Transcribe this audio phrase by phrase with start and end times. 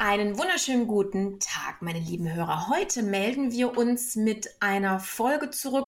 [0.00, 2.68] Einen wunderschönen guten Tag, meine lieben Hörer.
[2.68, 5.87] Heute melden wir uns mit einer Folge zurück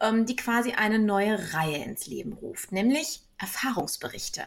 [0.00, 4.46] Ähm, die quasi eine neue Reihe ins Leben ruft, nämlich Erfahrungsberichte.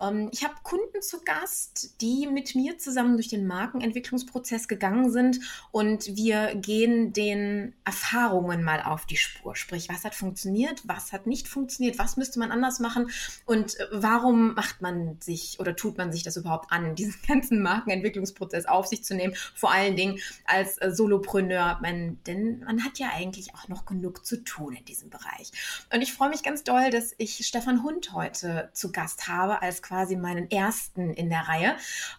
[0.00, 5.40] Ähm, ich habe Kunden zu Gast, die mit mir zusammen durch den Markenentwicklungsprozess gegangen sind
[5.70, 9.54] und wir gehen den Erfahrungen mal auf die Spur.
[9.54, 13.10] Sprich, was hat funktioniert, was hat nicht funktioniert, was müsste man anders machen
[13.44, 17.62] und äh, warum macht man sich oder tut man sich das überhaupt an, diesen ganzen
[17.62, 22.98] Markenentwicklungsprozess auf sich zu nehmen, vor allen Dingen als äh, Solopreneur, man, denn man hat
[22.98, 25.52] ja eigentlich auch noch genug zu tun in diesem Bereich.
[25.92, 29.62] Und ich freue mich ganz doll, dass ich Stefan Hund heute heute zu Gast habe,
[29.62, 31.76] als quasi meinen ersten in der Reihe.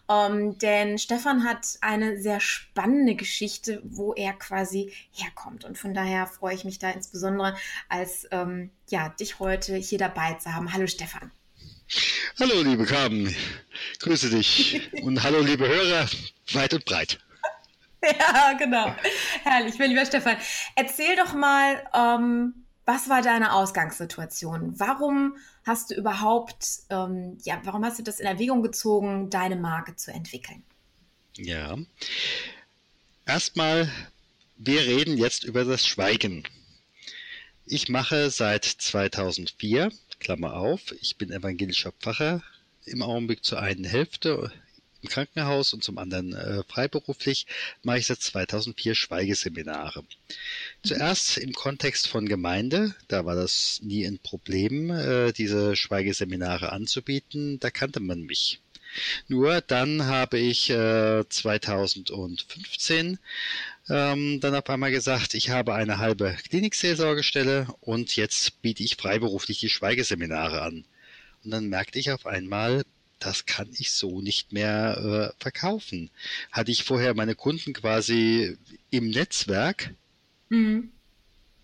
[0.08, 5.64] Ähm, denn Stefan hat eine sehr spannende Geschichte, wo er quasi herkommt.
[5.64, 7.56] Und von daher freue ich mich da insbesondere,
[7.88, 10.72] als ähm, ja, dich heute hier dabei zu haben.
[10.72, 11.30] Hallo Stefan.
[12.40, 13.34] Hallo liebe Carmen,
[14.00, 16.08] grüße dich und hallo liebe Hörer,
[16.52, 17.18] weit und breit.
[18.18, 18.94] Ja, genau.
[19.44, 19.78] Herrlich.
[19.78, 20.36] Mein lieber Stefan,
[20.76, 24.78] erzähl doch mal, ähm, was war deine Ausgangssituation?
[24.78, 29.96] Warum hast du überhaupt, ähm, ja, warum hast du das in Erwägung gezogen, deine Marke
[29.96, 30.62] zu entwickeln?
[31.36, 31.76] Ja,
[33.26, 33.90] erstmal,
[34.56, 36.44] wir reden jetzt über das Schweigen.
[37.66, 42.42] Ich mache seit 2004, Klammer auf, ich bin evangelischer Pfarrer,
[42.84, 44.52] im Augenblick zur einen Hälfte
[45.04, 47.46] im Krankenhaus und zum anderen äh, freiberuflich
[47.82, 50.04] mache ich seit 2004 Schweigeseminare.
[50.82, 57.60] Zuerst im Kontext von Gemeinde, da war das nie ein Problem, äh, diese Schweigeseminare anzubieten,
[57.60, 58.60] da kannte man mich.
[59.28, 63.18] Nur dann habe ich äh, 2015
[63.90, 69.60] ähm, dann auf einmal gesagt, ich habe eine halbe Klinikseelsorgestelle und jetzt biete ich freiberuflich
[69.60, 70.84] die Schweigeseminare an.
[71.44, 72.84] Und dann merkte ich auf einmal,
[73.24, 76.10] das kann ich so nicht mehr äh, verkaufen.
[76.52, 78.58] Hatte ich vorher meine Kunden quasi
[78.90, 79.94] im Netzwerk,
[80.50, 80.92] mhm.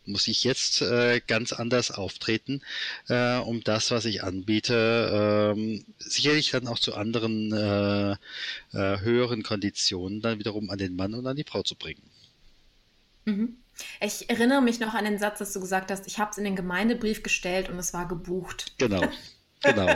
[0.07, 2.63] muss ich jetzt äh, ganz anders auftreten,
[3.09, 8.13] äh, um das, was ich anbiete, ähm, sicherlich dann auch zu anderen äh,
[8.73, 12.03] äh, höheren Konditionen dann wiederum an den Mann und an die Frau zu bringen.
[13.27, 13.59] Mhm.
[14.01, 16.45] Ich erinnere mich noch an den Satz, dass du gesagt hast, ich habe es in
[16.45, 18.73] den Gemeindebrief gestellt und es war gebucht.
[18.79, 19.07] Genau,
[19.61, 19.95] genau.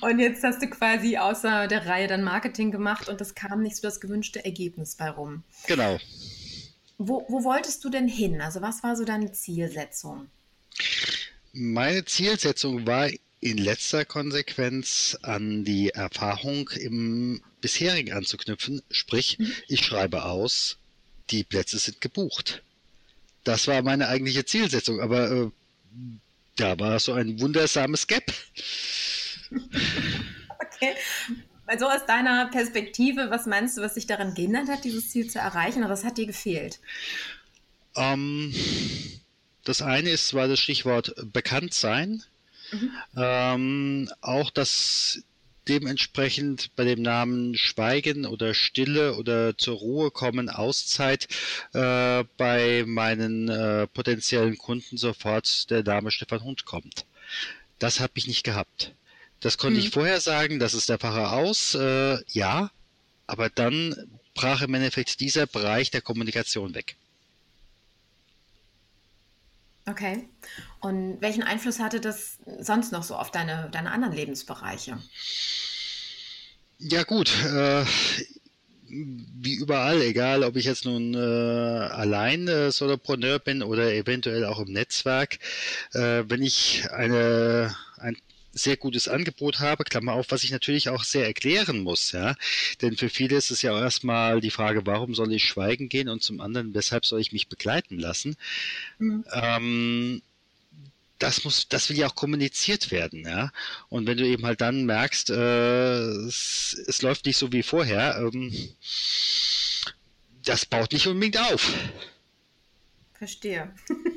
[0.00, 3.76] Und jetzt hast du quasi außer der Reihe dann Marketing gemacht und das kam nicht
[3.76, 5.42] so das gewünschte Ergebnis bei rum.
[5.66, 5.98] Genau.
[6.98, 8.40] Wo, wo wolltest du denn hin?
[8.40, 10.28] Also was war so deine Zielsetzung?
[11.52, 13.08] Meine Zielsetzung war
[13.40, 18.82] in letzter Konsequenz an die Erfahrung im bisherigen anzuknüpfen.
[18.90, 19.52] Sprich, mhm.
[19.68, 20.78] ich schreibe aus,
[21.30, 22.62] die Plätze sind gebucht.
[23.44, 25.50] Das war meine eigentliche Zielsetzung, aber äh,
[26.56, 28.32] da war so ein wundersames Gap.
[30.60, 30.94] okay.
[31.66, 35.38] Also aus deiner Perspektive, was meinst du, was dich daran gehindert hat, dieses Ziel zu
[35.38, 35.80] erreichen?
[35.80, 36.78] Oder was hat dir gefehlt?
[37.96, 38.54] Ähm,
[39.64, 42.22] das eine ist, war das Stichwort Bekanntsein.
[42.70, 42.90] Mhm.
[43.16, 45.22] Ähm, auch das
[45.68, 51.26] dementsprechend bei dem Namen Schweigen oder Stille oder zur Ruhe kommen, Auszeit
[51.72, 57.06] äh, bei meinen äh, potenziellen Kunden sofort der Name Stefan Hund kommt.
[57.78, 58.94] Das habe ich nicht gehabt.
[59.44, 59.86] Das konnte hm.
[59.86, 62.70] ich vorher sagen, das ist der Pfarrer aus, äh, ja,
[63.26, 63.94] aber dann
[64.32, 66.96] brach im Endeffekt dieser Bereich der Kommunikation weg.
[69.84, 70.26] Okay.
[70.80, 74.98] Und welchen Einfluss hatte das sonst noch so auf deine, deine anderen Lebensbereiche?
[76.78, 77.84] Ja gut, äh,
[78.88, 84.60] wie überall, egal ob ich jetzt nun äh, allein äh, Solopreneur bin oder eventuell auch
[84.60, 85.38] im Netzwerk,
[85.92, 88.16] äh, wenn ich eine, ein
[88.54, 92.36] sehr gutes Angebot habe, Klammer auf, was ich natürlich auch sehr erklären muss, ja.
[92.80, 96.08] Denn für viele ist es ja auch erstmal die Frage, warum soll ich schweigen gehen
[96.08, 98.36] und zum anderen, weshalb soll ich mich begleiten lassen?
[98.98, 99.24] Mhm.
[99.32, 100.22] Ähm,
[101.18, 103.50] das muss, das will ja auch kommuniziert werden, ja.
[103.88, 108.16] Und wenn du eben halt dann merkst, äh, es, es läuft nicht so wie vorher,
[108.18, 108.52] ähm,
[110.44, 111.72] das baut nicht unbedingt auf.
[113.14, 113.72] Verstehe.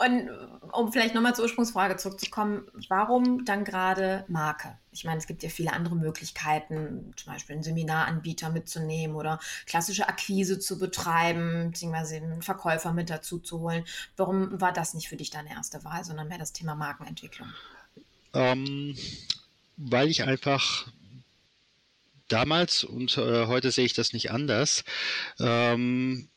[0.00, 0.30] Und
[0.72, 4.78] um vielleicht nochmal zur Ursprungsfrage zurückzukommen, warum dann gerade Marke?
[4.92, 10.08] Ich meine, es gibt ja viele andere Möglichkeiten, zum Beispiel einen Seminaranbieter mitzunehmen oder klassische
[10.08, 13.84] Akquise zu betreiben, beziehungsweise einen Verkäufer mit dazu zu holen.
[14.16, 17.52] Warum war das nicht für dich deine erste Wahl, sondern mehr das Thema Markenentwicklung?
[18.32, 18.96] Ähm,
[19.76, 20.90] weil ich einfach
[22.28, 24.82] damals und äh, heute sehe ich das nicht anders.
[25.38, 26.30] Ähm,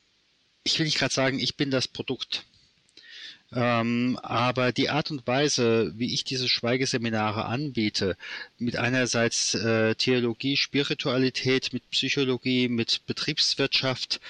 [0.66, 2.46] ich will nicht gerade sagen, ich bin das Produkt.
[3.56, 8.18] Ähm, aber die Art und Weise, wie ich diese Schweigeseminare anbiete,
[8.58, 14.22] mit einerseits äh, Theologie, Spiritualität, mit Psychologie, mit Betriebswirtschaft,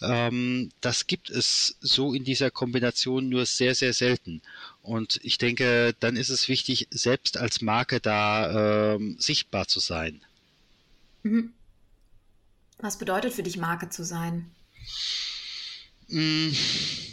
[0.00, 4.40] ähm, das gibt es so in dieser Kombination nur sehr, sehr selten.
[4.82, 10.22] Und ich denke, dann ist es wichtig, selbst als Marke da ähm, sichtbar zu sein.
[11.22, 11.52] Mhm.
[12.78, 14.50] Was bedeutet für dich Marke zu sein?
[16.08, 17.09] Mmh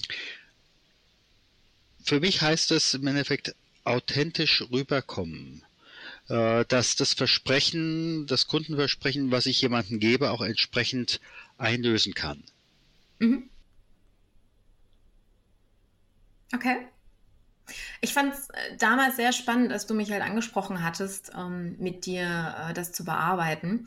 [2.07, 5.63] für mich heißt es im Endeffekt authentisch rüberkommen.
[6.29, 11.21] Äh, dass das Versprechen, das Kundenversprechen, was ich jemandem gebe, auch entsprechend
[11.57, 12.43] einlösen kann.
[13.19, 13.49] Mhm.
[16.53, 16.87] Okay.
[18.01, 22.05] Ich fand es äh, damals sehr spannend, dass du mich halt angesprochen hattest, ähm, mit
[22.05, 23.85] dir äh, das zu bearbeiten.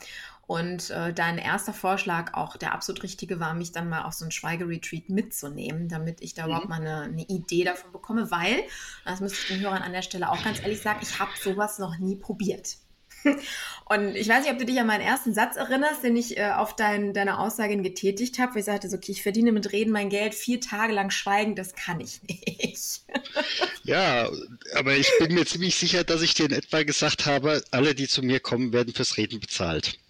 [0.51, 4.25] Und äh, dein erster Vorschlag auch der absolut richtige war, mich dann mal auf so
[4.25, 6.49] ein Schweigeretreat mitzunehmen, damit ich da mhm.
[6.49, 8.65] überhaupt mal eine, eine, Idee davon bekomme, weil,
[9.05, 11.79] das müsste ich den Hörern an der Stelle auch ganz ehrlich sagen, ich habe sowas
[11.79, 12.79] noch nie probiert.
[13.85, 16.51] Und ich weiß nicht, ob du dich an meinen ersten Satz erinnerst, den ich äh,
[16.51, 19.93] auf dein, deine Aussage getätigt habe, wo ich sagte, so, okay, ich verdiene mit Reden
[19.93, 23.03] mein Geld, vier Tage lang schweigen, das kann ich nicht.
[23.85, 24.29] ja,
[24.75, 28.09] aber ich bin mir ziemlich sicher, dass ich dir in etwa gesagt habe, alle, die
[28.09, 30.01] zu mir kommen, werden fürs Reden bezahlt.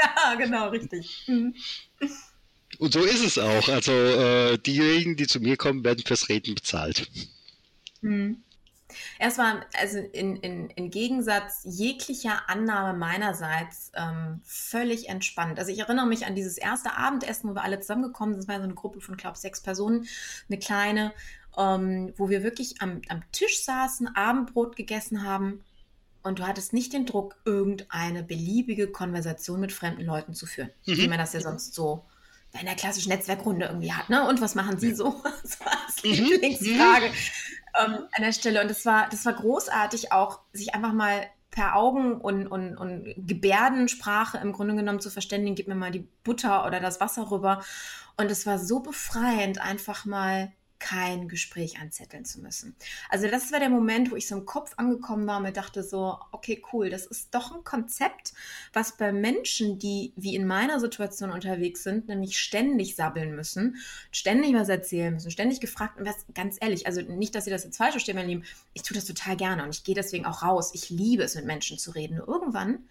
[0.24, 1.24] Ja, genau, richtig.
[1.26, 1.54] Mhm.
[2.78, 3.68] Und so ist es auch.
[3.68, 7.08] Also äh, diejenigen, die zu mir kommen, werden fürs Reden bezahlt.
[8.00, 8.42] Mhm.
[9.18, 15.58] Erstmal, also in, in, in Gegensatz jeglicher Annahme meinerseits ähm, völlig entspannt.
[15.58, 18.42] Also ich erinnere mich an dieses erste Abendessen, wo wir alle zusammengekommen sind.
[18.42, 20.08] Es war so eine Gruppe von, glaube ich, sechs Personen,
[20.48, 21.12] eine kleine,
[21.56, 25.62] ähm, wo wir wirklich am, am Tisch saßen, Abendbrot gegessen haben
[26.22, 30.96] und du hattest nicht den Druck, irgendeine beliebige Konversation mit fremden Leuten zu führen, mhm.
[30.96, 32.04] wie man das ja sonst so
[32.58, 34.10] in der klassischen Netzwerkrunde irgendwie hat.
[34.10, 34.26] Ne?
[34.26, 35.22] Und was machen sie so?
[35.42, 35.72] Das war
[36.02, 36.26] die mhm.
[36.26, 37.06] Lieblingsfrage
[37.78, 38.60] ähm, an der Stelle.
[38.60, 43.14] Und das war, das war großartig auch, sich einfach mal per Augen und, und, und
[43.16, 47.62] Gebärdensprache im Grunde genommen zu verständigen, gib mir mal die Butter oder das Wasser rüber.
[48.16, 52.74] Und es war so befreiend, einfach mal kein Gespräch anzetteln zu müssen.
[53.08, 55.84] Also das war der Moment, wo ich so im Kopf angekommen war und mir dachte
[55.84, 58.32] so, okay, cool, das ist doch ein Konzept,
[58.72, 63.76] was bei Menschen, die wie in meiner Situation unterwegs sind, nämlich ständig sabbeln müssen,
[64.10, 67.64] ständig was erzählen müssen, ständig gefragt und was, ganz ehrlich, also nicht, dass ihr das
[67.64, 70.42] jetzt falsch versteht, mein Lieben, ich tue das total gerne und ich gehe deswegen auch
[70.42, 70.72] raus.
[70.74, 72.16] Ich liebe es, mit Menschen zu reden.
[72.16, 72.84] Nur irgendwann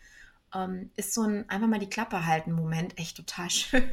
[0.55, 3.83] ähm, ist so ein einfach mal die Klappe halten Moment echt total schön.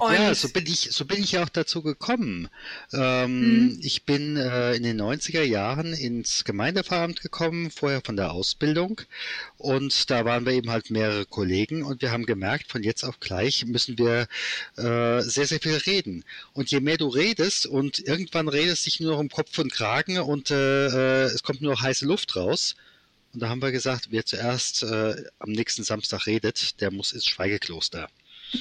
[0.00, 2.48] ja, so bin ich, so bin ich auch dazu gekommen.
[2.92, 3.80] Ähm, hm.
[3.82, 9.00] Ich bin äh, in den 90er Jahren ins Gemeindeveramt gekommen, vorher von der Ausbildung.
[9.58, 13.20] Und da waren wir eben halt mehrere Kollegen und wir haben gemerkt, von jetzt auf
[13.20, 14.26] gleich müssen wir
[14.76, 16.24] äh, sehr, sehr viel reden.
[16.52, 20.18] Und je mehr du redest und irgendwann redest dich nur noch um Kopf und Kragen
[20.18, 22.76] und äh, äh es kommt nur noch heiße Luft raus,
[23.36, 27.26] Und da haben wir gesagt, wer zuerst äh, am nächsten Samstag redet, der muss ins
[27.26, 28.08] Schweigekloster.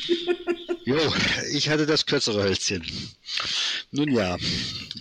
[0.87, 0.99] Jo,
[1.51, 2.85] ich hatte das kürzere Hölzchen.
[3.89, 4.37] Nun ja,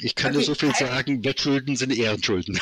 [0.00, 2.58] ich kann okay, nur so viel sagen, Bettschulden sind Ehrenschulden.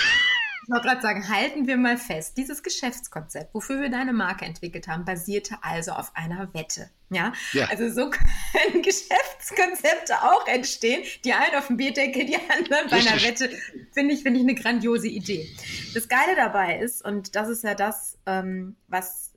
[0.65, 4.87] Ich wollte gerade sagen, halten wir mal fest, dieses Geschäftskonzept, wofür wir deine Marke entwickelt
[4.87, 6.89] haben, basierte also auf einer Wette.
[7.11, 7.33] Ja?
[7.53, 7.67] ja.
[7.67, 8.11] Also so
[8.53, 11.03] können Geschäftskonzepte auch entstehen.
[11.25, 13.51] Die einen auf dem Bierdeckel, die anderen bei einer Wette.
[13.93, 15.49] Finde ich, finde ich eine grandiose Idee.
[15.95, 19.32] Das Geile dabei ist, und das ist ja das, ähm, was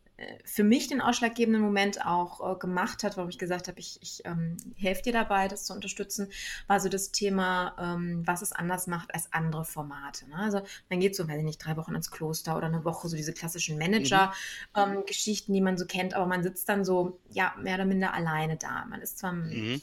[0.46, 4.22] für mich den ausschlaggebenden Moment auch äh, gemacht hat, warum ich gesagt habe, ich, ich
[4.24, 6.30] ähm, helfe dir dabei, das zu unterstützen,
[6.68, 10.30] war so das Thema, ähm, was es anders macht als andere Formate.
[10.30, 10.38] Ne?
[10.38, 13.18] Also man geht so, weiß ich nicht, drei Wochen ins Kloster oder eine Woche, so
[13.18, 15.56] diese klassischen Manager-Geschichten, mhm.
[15.56, 18.56] ähm, die man so kennt, aber man sitzt dann so, ja, mehr oder minder alleine
[18.56, 18.86] da.
[18.86, 19.82] Man ist zwar mhm.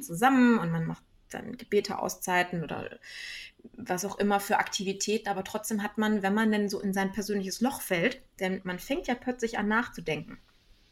[0.00, 2.98] zusammen und man macht dann Gebete, Auszeiten oder
[3.74, 7.12] was auch immer für Aktivitäten, aber trotzdem hat man, wenn man denn so in sein
[7.12, 10.38] persönliches Loch fällt, denn man fängt ja plötzlich an nachzudenken.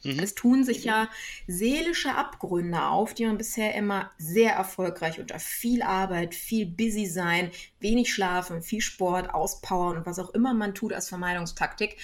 [0.04, 0.20] Mhm.
[0.20, 1.08] Es tun sich ja
[1.46, 7.50] seelische Abgründe auf, die man bisher immer sehr erfolgreich unter viel Arbeit, viel busy sein,
[7.80, 11.96] wenig schlafen, viel Sport, auspowern und was auch immer man tut als Vermeidungstaktik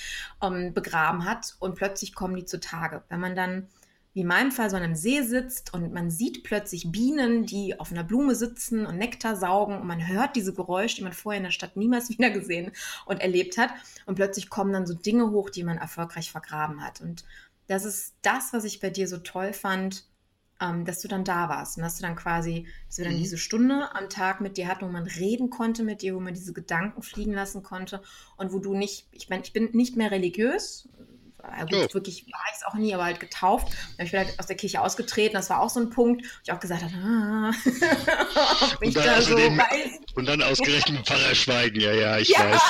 [0.43, 1.57] ähm, begraben hat.
[1.61, 3.05] Und plötzlich kommen die zutage.
[3.09, 3.69] Wenn man dann
[4.15, 7.79] wie in meinem Fall so an einem See sitzt und man sieht plötzlich Bienen, die
[7.79, 11.39] auf einer Blume sitzen und Nektar saugen und man hört diese Geräusche, die man vorher
[11.39, 12.71] in der Stadt niemals wieder gesehen
[13.07, 13.71] und erlebt hat.
[14.07, 17.01] Und plötzlich kommen dann so Dinge hoch, die man erfolgreich vergraben hat.
[17.01, 17.25] Und
[17.67, 20.07] das ist das, was ich bei dir so toll fand,
[20.61, 23.19] ähm, dass du dann da warst und dass du dann quasi, dass wir dann mhm.
[23.19, 26.35] diese Stunde am Tag mit dir hatten, wo man reden konnte mit dir, wo man
[26.35, 28.01] diese Gedanken fliegen lassen konnte
[28.37, 30.89] und wo du nicht, ich meine, ich bin nicht mehr religiös,
[31.57, 31.95] ja, gut, oh.
[31.95, 33.69] wirklich war ich es auch nie, aber halt getauft.
[33.97, 35.35] Dann ich bin halt aus der Kirche ausgetreten.
[35.35, 37.51] Das war auch so ein Punkt, wo ich auch gesagt habe, ah,
[38.75, 40.01] ob ich da so weiß.
[40.15, 42.63] Und dann ausgerechnet Pfarrer schweigen, ja, ja, ich ja, weiß.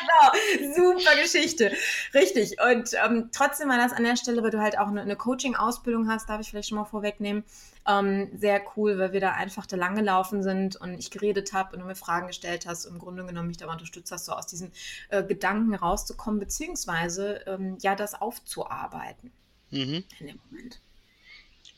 [0.00, 1.72] genau, super Geschichte.
[2.12, 2.56] Richtig.
[2.60, 6.08] Und ähm, trotzdem war das an der Stelle, weil du halt auch eine, eine Coaching-Ausbildung
[6.08, 7.44] hast, darf ich vielleicht schon mal vorwegnehmen,
[7.86, 11.74] ähm, sehr cool, weil wir da einfach da lang gelaufen sind und ich geredet habe
[11.74, 14.32] und du mir Fragen gestellt hast und im Grunde genommen mich da unterstützt hast, so
[14.32, 14.72] aus diesen
[15.08, 19.30] äh, Gedanken rauszukommen, beziehungsweise ähm, ja, das aufzuarbeiten
[19.70, 20.04] mhm.
[20.18, 20.80] in dem Moment.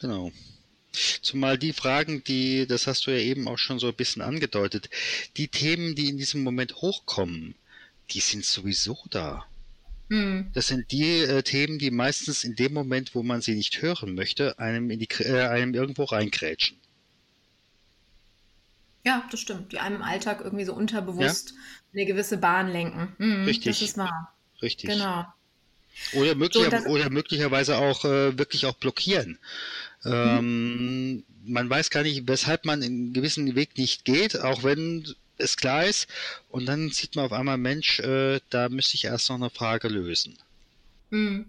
[0.01, 0.33] Genau.
[0.93, 4.91] Zumal die Fragen, die, das hast du ja eben auch schon so ein bisschen angedeutet,
[5.37, 7.55] die Themen, die in diesem Moment hochkommen,
[8.11, 9.47] die sind sowieso da.
[10.09, 10.51] Hm.
[10.55, 14.15] Das sind die äh, Themen, die meistens in dem Moment, wo man sie nicht hören
[14.15, 16.77] möchte, einem, in die, äh, einem irgendwo reinkrätschen.
[19.05, 19.73] Ja, das stimmt.
[19.73, 21.57] Die einem im Alltag irgendwie so unterbewusst ja?
[21.95, 23.15] eine gewisse Bahn lenken.
[23.19, 23.79] Hm, Richtig.
[23.79, 24.35] Das ist wahr.
[24.61, 24.91] Richtig.
[24.91, 25.25] Genau.
[26.13, 29.39] Oder, möglicher, so, oder möglicherweise auch äh, wirklich auch blockieren.
[30.05, 31.25] Ähm, mhm.
[31.45, 35.07] Man weiß gar nicht, weshalb man einen gewissen Weg nicht geht, auch wenn
[35.39, 36.09] es klar ist.
[36.49, 39.89] Und dann sieht man auf einmal, Mensch, äh, da müsste ich erst noch eine Frage
[39.89, 40.39] lösen.
[41.11, 41.47] Mhm.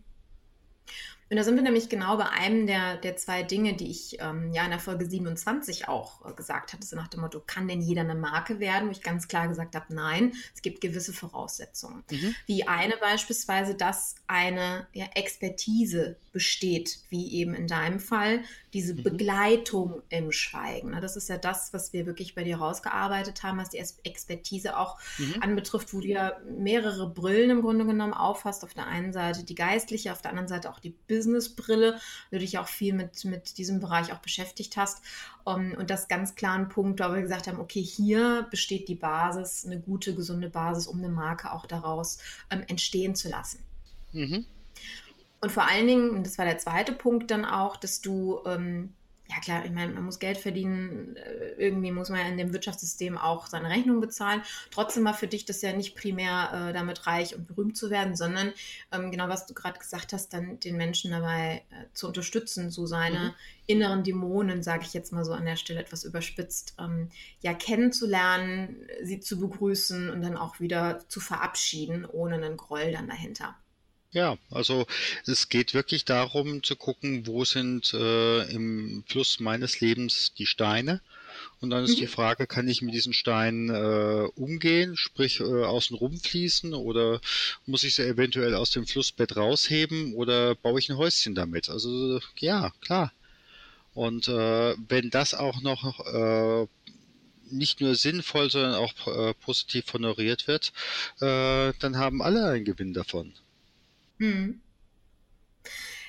[1.32, 4.52] Und da sind wir nämlich genau bei einem der, der zwei Dinge, die ich ähm,
[4.52, 7.80] ja in der Folge 27 auch äh, gesagt hatte, so nach dem Motto, kann denn
[7.80, 8.90] jeder eine Marke werden?
[8.90, 12.04] Wo ich ganz klar gesagt habe, nein, es gibt gewisse Voraussetzungen.
[12.12, 12.36] Mhm.
[12.48, 18.42] Wie eine beispielsweise, dass eine ja, Expertise besteht, wie eben in deinem Fall,
[18.74, 19.04] diese mhm.
[19.04, 20.92] Begleitung im Schweigen.
[21.02, 24.98] Das ist ja das, was wir wirklich bei dir rausgearbeitet haben, was die Expertise auch
[25.18, 25.36] mhm.
[25.42, 28.64] anbetrifft, wo du ja mehrere Brillen im Grunde genommen aufhast.
[28.64, 32.00] Auf der einen Seite die geistliche, auf der anderen Seite auch die Businessbrille,
[32.32, 35.04] du dich auch viel mit, mit diesem Bereich auch beschäftigt hast.
[35.44, 39.66] Um, und das ganz klaren Punkt, wo wir gesagt haben, okay, hier besteht die Basis,
[39.66, 43.60] eine gute, gesunde Basis, um eine Marke auch daraus ähm, entstehen zu lassen.
[44.12, 44.46] Mhm.
[45.42, 48.94] Und vor allen Dingen, und das war der zweite Punkt dann auch, dass du, ähm,
[49.32, 52.52] ja klar, ich meine, man muss Geld verdienen, äh, irgendwie muss man ja in dem
[52.52, 54.42] Wirtschaftssystem auch seine Rechnung bezahlen.
[54.72, 58.16] Trotzdem war für dich das ja nicht primär äh, damit reich und berühmt zu werden,
[58.16, 58.52] sondern
[58.92, 62.86] ähm, genau was du gerade gesagt hast, dann den Menschen dabei äh, zu unterstützen, so
[62.86, 63.34] seine mhm.
[63.68, 67.10] inneren Dämonen, sage ich jetzt mal so an der Stelle etwas überspitzt, ähm,
[67.40, 73.08] ja kennenzulernen, sie zu begrüßen und dann auch wieder zu verabschieden, ohne einen Groll dann
[73.08, 73.56] dahinter.
[74.14, 74.88] Ja, also
[75.26, 81.00] es geht wirklich darum zu gucken, wo sind äh, im Fluss meines Lebens die Steine.
[81.62, 82.02] Und dann ist mhm.
[82.02, 87.22] die Frage, kann ich mit diesen Steinen äh, umgehen, sprich äh, außen rumfließen oder
[87.66, 91.70] muss ich sie eventuell aus dem Flussbett rausheben oder baue ich ein Häuschen damit?
[91.70, 93.14] Also ja, klar.
[93.94, 96.68] Und äh, wenn das auch noch äh,
[97.50, 100.74] nicht nur sinnvoll, sondern auch äh, positiv honoriert wird,
[101.22, 103.34] äh, dann haben alle einen Gewinn davon.
[104.22, 104.62] Hm.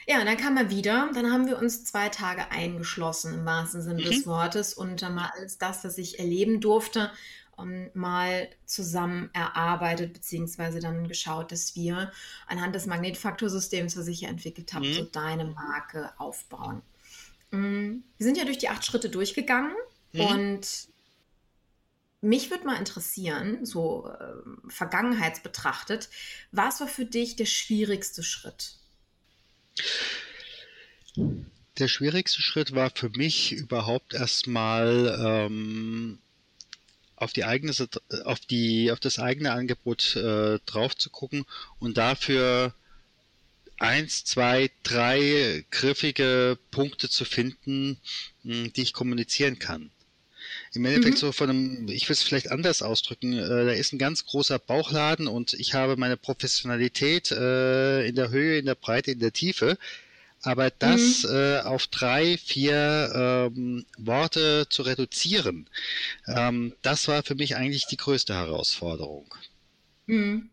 [0.07, 1.11] Ja, und dann kam er wieder.
[1.14, 4.11] Dann haben wir uns zwei Tage eingeschlossen im wahrsten Sinne mhm.
[4.11, 7.11] des Wortes und dann war alles das, was ich erleben durfte,
[7.59, 12.12] ähm, mal zusammen erarbeitet, beziehungsweise dann geschaut, dass wir
[12.47, 14.92] anhand des Magnetfaktorsystems, was ich hier entwickelt habe, mhm.
[14.92, 16.83] so deine Marke aufbauen.
[17.50, 18.04] Mhm.
[18.19, 19.75] Wir sind ja durch die acht Schritte durchgegangen
[20.12, 20.21] mhm.
[20.21, 20.88] und
[22.23, 26.09] mich würde mal interessieren, so äh, vergangenheitsbetrachtet,
[26.52, 28.76] was war für dich der schwierigste Schritt?
[31.79, 36.19] Der schwierigste Schritt war für mich überhaupt erstmal ähm,
[37.17, 37.75] auf die eigene,
[38.25, 41.45] auf die, auf das eigene Angebot äh, drauf zu gucken
[41.81, 42.73] und dafür
[43.79, 47.99] eins, zwei, drei griffige Punkte zu finden,
[48.43, 49.91] hm, die ich kommunizieren kann.
[50.75, 51.21] Im Endeffekt mhm.
[51.21, 54.59] so von einem, ich will es vielleicht anders ausdrücken, äh, da ist ein ganz großer
[54.59, 59.32] Bauchladen und ich habe meine Professionalität äh, in der Höhe, in der Breite, in der
[59.32, 59.78] Tiefe.
[60.44, 61.30] Aber das mhm.
[61.35, 65.68] äh, auf drei, vier ähm, Worte zu reduzieren,
[66.26, 69.32] ähm, das war für mich eigentlich die größte Herausforderung.
[70.06, 70.50] Mhm.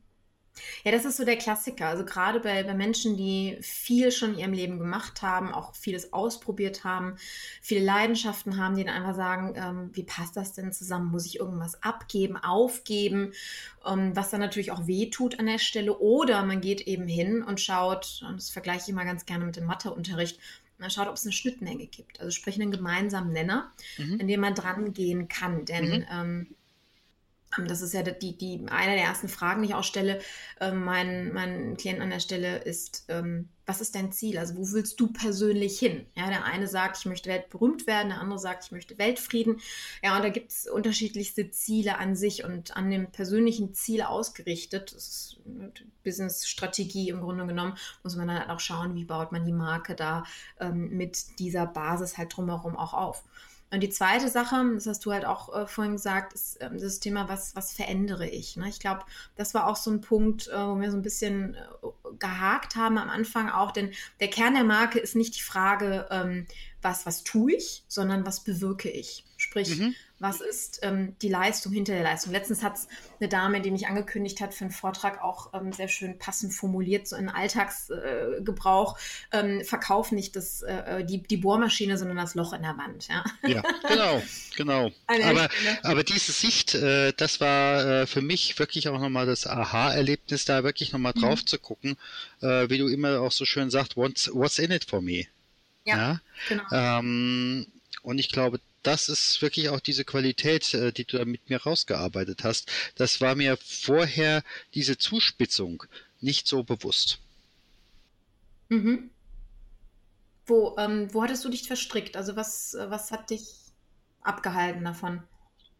[0.83, 1.87] Ja, das ist so der Klassiker.
[1.87, 6.13] Also gerade bei, bei Menschen, die viel schon in ihrem Leben gemacht haben, auch vieles
[6.13, 7.15] ausprobiert haben,
[7.61, 11.11] viele Leidenschaften haben, die dann einfach sagen, ähm, wie passt das denn zusammen?
[11.11, 13.33] Muss ich irgendwas abgeben, aufgeben?
[13.85, 15.97] Ähm, was dann natürlich auch weh tut an der Stelle.
[15.99, 19.55] Oder man geht eben hin und schaut, und das vergleiche ich mal ganz gerne mit
[19.55, 20.39] dem Matheunterricht,
[20.79, 22.19] man schaut, ob es eine Schnittmenge gibt.
[22.19, 24.19] Also sprich einen gemeinsamen Nenner, mhm.
[24.19, 25.65] in dem man dran gehen kann.
[25.65, 26.05] Denn mhm.
[26.11, 26.47] ähm,
[27.57, 30.21] das ist ja die, die, eine der ersten Fragen, die ich auch stelle,
[30.59, 34.37] äh, meinen mein Klienten an der Stelle ist, ähm, was ist dein Ziel?
[34.37, 36.05] Also wo willst du persönlich hin?
[36.15, 39.61] Ja, der eine sagt, ich möchte weltberühmt werden, der andere sagt, ich möchte Weltfrieden.
[40.03, 44.93] Ja, und da gibt es unterschiedlichste Ziele an sich und an dem persönlichen Ziel ausgerichtet.
[44.95, 45.37] Das ist
[46.03, 49.95] Business-Strategie im Grunde genommen, muss man dann halt auch schauen, wie baut man die Marke
[49.95, 50.23] da
[50.59, 53.23] ähm, mit dieser Basis halt drumherum auch auf.
[53.71, 56.99] Und die zweite Sache, das hast du halt auch äh, vorhin gesagt, ist äh, das
[56.99, 58.57] Thema, was, was verändere ich?
[58.57, 58.67] Ne?
[58.67, 59.03] Ich glaube,
[59.35, 62.97] das war auch so ein Punkt, äh, wo wir so ein bisschen äh, gehakt haben
[62.97, 66.47] am Anfang auch, denn der Kern der Marke ist nicht die Frage, ähm,
[66.81, 69.23] was, was tue ich, sondern was bewirke ich.
[69.37, 72.33] Sprich, mhm was ist ähm, die Leistung hinter der Leistung.
[72.33, 72.87] Letztens hat es
[73.19, 77.07] eine Dame, die mich angekündigt hat für einen Vortrag, auch ähm, sehr schön passend formuliert,
[77.07, 78.97] so in Alltagsgebrauch,
[79.31, 83.07] äh, ähm, verkauf nicht das, äh, die, die Bohrmaschine, sondern das Loch in der Wand.
[83.07, 84.21] Ja, ja genau,
[84.57, 84.91] genau.
[85.07, 85.49] aber,
[85.83, 90.63] aber diese Sicht, äh, das war äh, für mich wirklich auch nochmal das Aha-Erlebnis, da
[90.63, 91.21] wirklich nochmal mhm.
[91.21, 91.97] drauf zu gucken,
[92.41, 95.27] äh, wie du immer auch so schön sagst, what's, what's in it for me?
[95.89, 96.21] Ja, ja?
[96.47, 96.63] genau.
[96.71, 97.67] Ähm,
[98.01, 101.61] und ich glaube, das ist wirklich auch diese Qualität, äh, die du da mit mir
[101.61, 102.71] rausgearbeitet hast.
[102.95, 105.83] Das war mir vorher diese Zuspitzung
[106.21, 107.19] nicht so bewusst.
[108.69, 109.09] Mhm.
[110.45, 112.15] Wo, ähm, wo hattest du dich verstrickt?
[112.17, 113.43] Also was, was hat dich
[114.21, 115.21] abgehalten davon?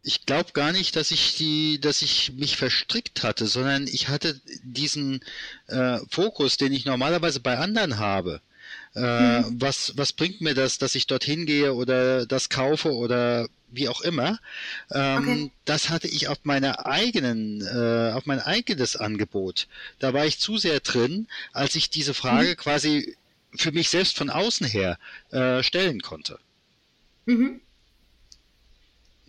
[0.02, 4.40] Ich glaube gar nicht, dass ich die, dass ich mich verstrickt hatte, sondern ich hatte
[4.62, 5.20] diesen
[5.66, 8.40] äh, Fokus, den ich normalerweise bei anderen habe.
[8.94, 9.60] Äh, mhm.
[9.60, 14.00] was, was bringt mir das, dass ich dorthin gehe oder das kaufe oder wie auch
[14.00, 14.40] immer.
[14.90, 15.52] Ähm, okay.
[15.64, 19.68] Das hatte ich auf meine eigenen, äh, auf mein eigenes Angebot.
[20.00, 22.56] Da war ich zu sehr drin, als ich diese Frage mhm.
[22.56, 23.16] quasi
[23.54, 24.98] für mich selbst von außen her
[25.30, 26.38] äh, stellen konnte.
[27.26, 27.60] Mhm.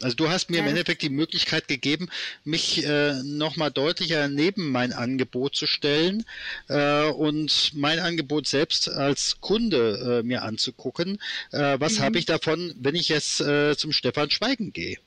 [0.03, 0.63] Also du hast mir ja.
[0.63, 2.09] im Endeffekt die Möglichkeit gegeben,
[2.43, 6.25] mich äh, nochmal deutlicher neben mein Angebot zu stellen
[6.67, 11.19] äh, und mein Angebot selbst als Kunde äh, mir anzugucken.
[11.51, 12.03] Äh, was mhm.
[12.03, 14.97] habe ich davon, wenn ich jetzt äh, zum Stefan Schweigen gehe?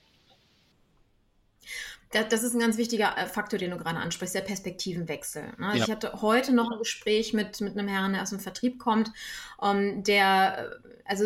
[2.23, 5.43] Das ist ein ganz wichtiger äh, Faktor, den du gerade ansprichst, der Perspektivenwechsel.
[5.59, 5.67] Ne?
[5.67, 5.85] Also ja.
[5.85, 9.13] Ich hatte heute noch ein Gespräch mit, mit einem Herrn, der aus dem Vertrieb kommt,
[9.59, 11.25] um, ähm, der, äh, also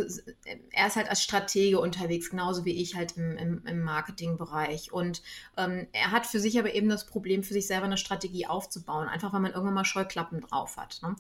[0.73, 4.93] er ist halt als Stratege unterwegs, genauso wie ich halt im, im, im Marketingbereich.
[4.93, 5.23] Und
[5.57, 9.09] ähm, er hat für sich aber eben das Problem, für sich selber eine Strategie aufzubauen,
[9.09, 10.99] einfach weil man irgendwann mal Scheuklappen drauf hat.
[11.03, 11.15] Ne?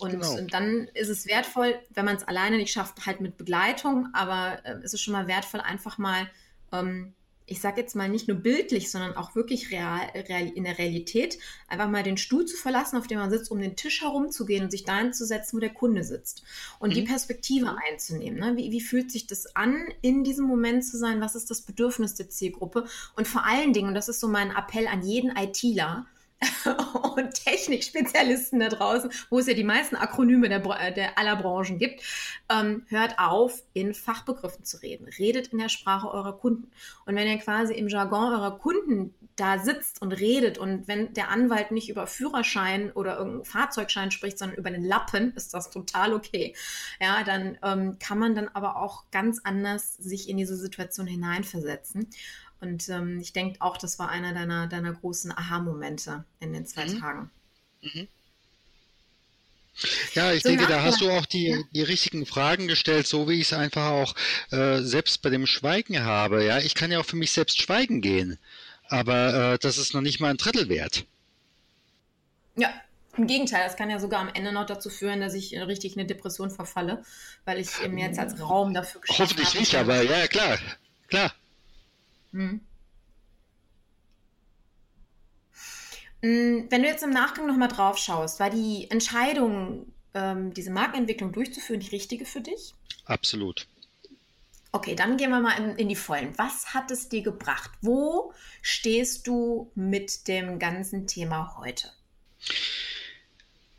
[0.00, 0.32] Und, genau.
[0.38, 4.64] und, dann ist es wertvoll, wenn man es alleine nicht schafft, halt mit Begleitung, aber
[4.64, 6.30] äh, es ist schon mal wertvoll, einfach mal
[6.72, 7.14] ähm,
[7.48, 11.38] ich sage jetzt mal nicht nur bildlich, sondern auch wirklich real, real, in der Realität,
[11.66, 14.70] einfach mal den Stuhl zu verlassen, auf dem man sitzt, um den Tisch herumzugehen und
[14.70, 16.42] sich dahin zu setzen, wo der Kunde sitzt.
[16.78, 16.94] Und mhm.
[16.94, 18.38] die Perspektive einzunehmen.
[18.38, 18.56] Ne?
[18.56, 21.20] Wie, wie fühlt sich das an, in diesem Moment zu sein?
[21.20, 22.86] Was ist das Bedürfnis der Zielgruppe?
[23.16, 26.06] Und vor allen Dingen, und das ist so mein Appell an jeden ITler,
[27.16, 32.02] und Technikspezialisten da draußen, wo es ja die meisten Akronyme der, der aller Branchen gibt,
[32.48, 35.08] ähm, hört auf, in Fachbegriffen zu reden.
[35.18, 36.70] Redet in der Sprache eurer Kunden.
[37.06, 41.30] Und wenn ihr quasi im Jargon eurer Kunden da sitzt und redet und wenn der
[41.30, 46.12] Anwalt nicht über Führerschein oder irgendeinen Fahrzeugschein spricht, sondern über den Lappen, ist das total
[46.12, 46.54] okay.
[47.00, 52.08] Ja, dann ähm, kann man dann aber auch ganz anders sich in diese Situation hineinversetzen.
[52.60, 56.86] Und ähm, ich denke auch, das war einer deiner, deiner großen Aha-Momente in den zwei
[56.86, 57.00] mhm.
[57.00, 57.30] Tagen.
[57.82, 58.08] Mhm.
[60.14, 63.34] Ja, ich so denke, da hast du auch die, die richtigen Fragen gestellt, so wie
[63.34, 64.14] ich es einfach auch
[64.50, 66.44] äh, selbst bei dem Schweigen habe.
[66.44, 68.38] Ja, ich kann ja auch für mich selbst schweigen gehen,
[68.88, 71.04] aber äh, das ist noch nicht mal ein Drittel wert.
[72.56, 72.72] Ja,
[73.16, 76.00] im Gegenteil, das kann ja sogar am Ende noch dazu führen, dass ich richtig in
[76.00, 77.04] eine Depression verfalle,
[77.44, 79.30] weil ich mir jetzt als Raum dafür geschaffen habe.
[79.30, 80.58] Hoffentlich nicht, aber ja, klar,
[81.06, 81.32] klar.
[82.32, 82.60] Hm.
[86.22, 86.66] hm.
[86.70, 91.80] Wenn du jetzt im Nachgang nochmal drauf schaust, war die Entscheidung, ähm, diese Markenentwicklung durchzuführen,
[91.80, 92.74] die richtige für dich?
[93.04, 93.66] Absolut.
[94.70, 96.36] Okay, dann gehen wir mal in, in, die Vollen.
[96.36, 97.70] Was hat es dir gebracht?
[97.80, 101.90] Wo stehst du mit dem ganzen Thema heute?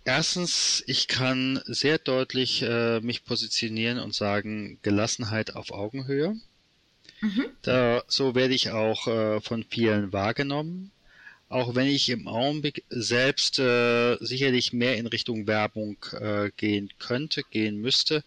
[0.03, 6.35] Erstens, ich kann sehr deutlich äh, mich positionieren und sagen, Gelassenheit auf Augenhöhe.
[7.21, 7.45] Mhm.
[7.61, 10.91] Da, so werde ich auch äh, von vielen wahrgenommen
[11.49, 17.41] auch wenn ich im Augenblick selbst äh, sicherlich mehr in Richtung Werbung äh, gehen könnte,
[17.49, 18.23] gehen müsste.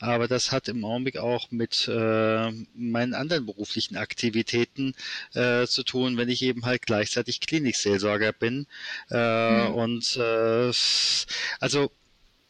[0.00, 4.94] Aber das hat im Augenblick auch mit äh, meinen anderen beruflichen Aktivitäten
[5.34, 8.66] äh, zu tun, wenn ich eben halt gleichzeitig Klinikseelsorger bin.
[9.08, 9.74] Äh, mhm.
[9.74, 10.18] Und
[11.60, 11.90] also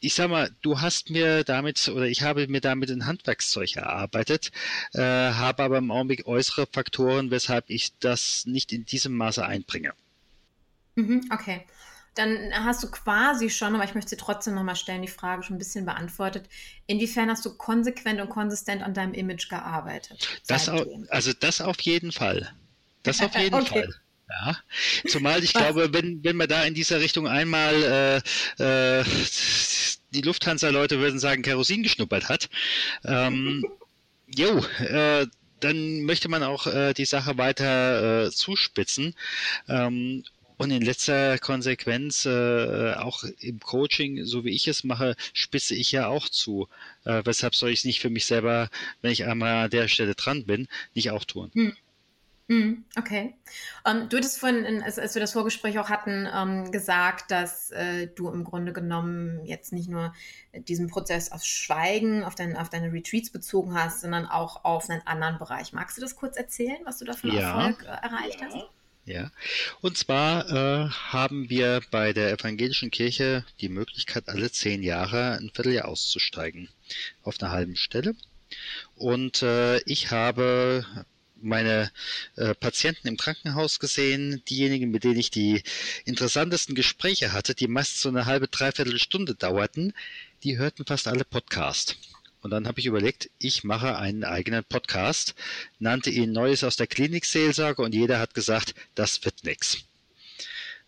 [0.05, 4.51] ich sag mal, du hast mir damit oder ich habe mir damit ein Handwerkszeug erarbeitet,
[4.93, 9.93] äh, habe aber im Augenblick äußere Faktoren, weshalb ich das nicht in diesem Maße einbringe.
[10.95, 11.65] Mhm, okay.
[12.13, 15.55] Dann hast du quasi schon, aber ich möchte sie trotzdem nochmal stellen, die Frage schon
[15.55, 16.47] ein bisschen beantwortet.
[16.87, 20.41] Inwiefern hast du konsequent und konsistent an deinem Image gearbeitet?
[20.47, 22.53] Das auch, also das auf jeden Fall.
[23.03, 23.83] Das auf jeden okay.
[23.83, 23.95] Fall.
[24.29, 24.57] Ja,
[25.07, 25.61] zumal ich Was?
[25.61, 28.23] glaube, wenn, wenn man da in dieser Richtung einmal
[28.59, 29.05] äh, äh,
[30.11, 32.49] die Lufthansa-Leute würden sagen, Kerosin geschnuppert hat,
[33.03, 33.63] ähm,
[34.35, 35.27] jo, äh,
[35.59, 39.15] dann möchte man auch äh, die Sache weiter äh, zuspitzen.
[39.67, 40.23] Ähm,
[40.57, 45.91] und in letzter Konsequenz, äh, auch im Coaching, so wie ich es mache, spitze ich
[45.91, 46.69] ja auch zu.
[47.03, 48.69] Äh, weshalb soll ich es nicht für mich selber,
[49.01, 51.51] wenn ich einmal an der Stelle dran bin, nicht auch tun?
[51.53, 51.75] Hm.
[52.47, 53.33] Hm, okay.
[53.85, 58.07] Ähm, du hattest vorhin, als, als, wir das Vorgespräch auch hatten, ähm, gesagt, dass äh,
[58.07, 60.13] du im Grunde genommen jetzt nicht nur
[60.53, 65.01] diesen Prozess aus Schweigen auf, dein, auf deine Retreats bezogen hast, sondern auch auf einen
[65.07, 65.73] anderen Bereich.
[65.73, 67.65] Magst du das kurz erzählen, was du da für ja.
[67.65, 68.45] Erfolg äh, erreicht ja.
[68.45, 68.57] hast?
[69.07, 69.31] Ja,
[69.81, 75.51] und zwar äh, haben wir bei der evangelischen Kirche die Möglichkeit, alle zehn Jahre ein
[75.53, 76.69] Vierteljahr auszusteigen
[77.21, 78.15] auf einer halben Stelle.
[78.95, 81.05] Und äh, ich habe
[81.45, 81.91] meine
[82.35, 85.63] äh, Patienten im Krankenhaus gesehen, diejenigen, mit denen ich die
[86.03, 89.93] interessantesten Gespräche hatte, die meist so eine halbe, dreiviertel Stunde dauerten,
[90.43, 91.97] die hörten fast alle Podcast.
[92.41, 95.33] Und dann habe ich überlegt, ich mache einen eigenen Podcast,
[95.79, 99.85] nannte ihn Neues aus der Klinikseelsorge und jeder hat gesagt, das wird nix.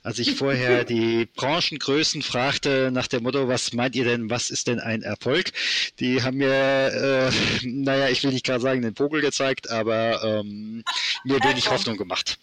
[0.07, 4.67] Als ich vorher die Branchengrößen fragte nach dem Motto, was meint ihr denn, was ist
[4.67, 5.51] denn ein Erfolg?
[5.99, 7.29] Die haben mir, äh,
[7.67, 10.85] naja, ich will nicht gerade sagen, den Vogel gezeigt, aber ähm,
[11.25, 12.39] mir wenig Hoffnung gemacht.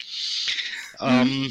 [1.00, 1.50] Ähm,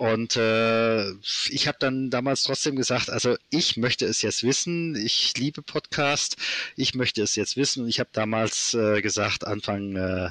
[0.00, 1.10] und äh,
[1.50, 4.96] ich habe dann damals trotzdem gesagt, also ich möchte es jetzt wissen.
[4.96, 6.38] Ich liebe Podcast.
[6.74, 7.82] Ich möchte es jetzt wissen.
[7.82, 10.30] Und ich habe damals äh, gesagt, Anfang äh,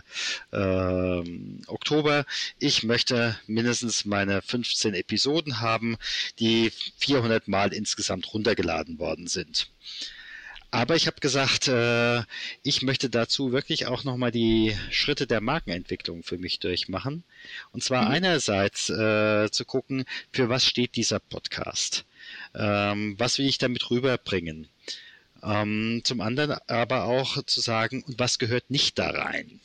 [0.52, 2.26] äh, Oktober,
[2.58, 5.98] ich möchte mindestens meine 15 Episoden haben,
[6.40, 9.70] die 400 Mal insgesamt runtergeladen worden sind.
[10.72, 12.22] Aber ich habe gesagt, äh,
[12.62, 17.24] ich möchte dazu wirklich auch nochmal die Schritte der Markenentwicklung für mich durchmachen.
[17.72, 18.12] Und zwar mhm.
[18.12, 22.06] einerseits äh, zu gucken, für was steht dieser Podcast?
[22.54, 24.68] Ähm, was will ich damit rüberbringen?
[25.42, 29.60] Ähm, zum anderen aber auch zu sagen, und was gehört nicht da rein?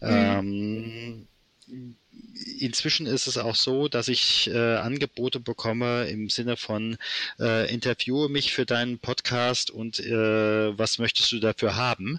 [0.00, 1.26] Mhm.
[1.68, 1.96] Ähm,
[2.42, 6.96] inzwischen ist es auch so, dass ich äh, Angebote bekomme im Sinne von
[7.38, 12.18] äh, interviewe mich für deinen Podcast und äh, was möchtest du dafür haben?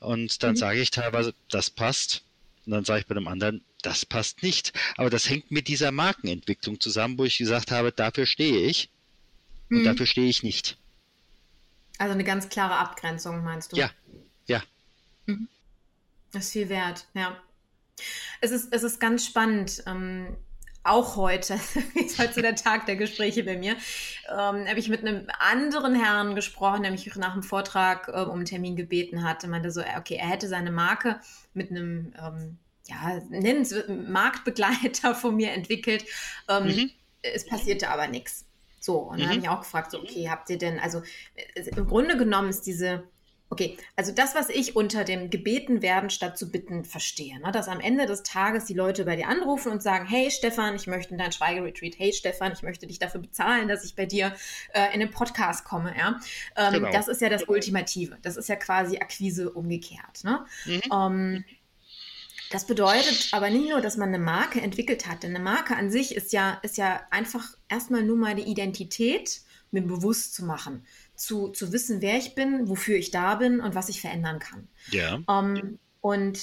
[0.00, 0.56] Und dann mhm.
[0.56, 2.24] sage ich teilweise, das passt.
[2.66, 4.72] Und dann sage ich bei dem anderen, das passt nicht.
[4.96, 8.88] Aber das hängt mit dieser Markenentwicklung zusammen, wo ich gesagt habe, dafür stehe ich
[9.70, 9.84] und mhm.
[9.84, 10.78] dafür stehe ich nicht.
[11.98, 13.76] Also eine ganz klare Abgrenzung, meinst du?
[13.76, 13.90] Ja,
[14.46, 14.62] ja.
[15.26, 15.48] Mhm.
[16.32, 17.40] Das ist viel wert, ja.
[18.40, 19.82] Es ist, es ist ganz spannend.
[19.86, 20.36] Ähm,
[20.84, 21.54] auch heute,
[21.94, 23.76] ist heute so der Tag der Gespräche bei mir,
[24.28, 28.36] ähm, habe ich mit einem anderen Herrn gesprochen, der mich nach dem Vortrag äh, um
[28.36, 29.44] einen Termin gebeten hat.
[29.44, 31.20] Er meinte so, okay, er hätte seine Marke
[31.54, 36.04] mit einem, ähm, ja, nennen es Marktbegleiter von mir entwickelt.
[36.48, 36.90] Ähm, mhm.
[37.22, 38.46] Es passierte aber nichts.
[38.80, 39.30] So, und dann mhm.
[39.30, 41.02] habe ich auch gefragt, so, okay, habt ihr denn, also
[41.54, 43.04] im Grunde genommen ist diese
[43.52, 47.52] Okay, also das, was ich unter dem gebeten werden statt zu bitten verstehe, ne?
[47.52, 50.86] dass am Ende des Tages die Leute bei dir anrufen und sagen, hey Stefan, ich
[50.86, 54.32] möchte in dein Schweigeretreat, hey Stefan, ich möchte dich dafür bezahlen, dass ich bei dir
[54.72, 55.94] äh, in den Podcast komme.
[55.98, 56.18] Ja?
[56.56, 56.92] Ähm, genau.
[56.92, 58.16] Das ist ja das Ultimative.
[58.22, 60.24] Das ist ja quasi Akquise umgekehrt.
[60.24, 60.46] Ne?
[60.64, 60.80] Mhm.
[60.90, 61.44] Ähm,
[62.52, 65.90] das bedeutet aber nicht nur, dass man eine Marke entwickelt hat, denn eine Marke an
[65.90, 70.86] sich ist ja, ist ja einfach erstmal nur meine Identität mir bewusst zu machen
[71.22, 74.68] zu, zu wissen, wer ich bin, wofür ich da bin und was ich verändern kann.
[74.90, 75.20] Ja.
[75.28, 76.40] Ähm, und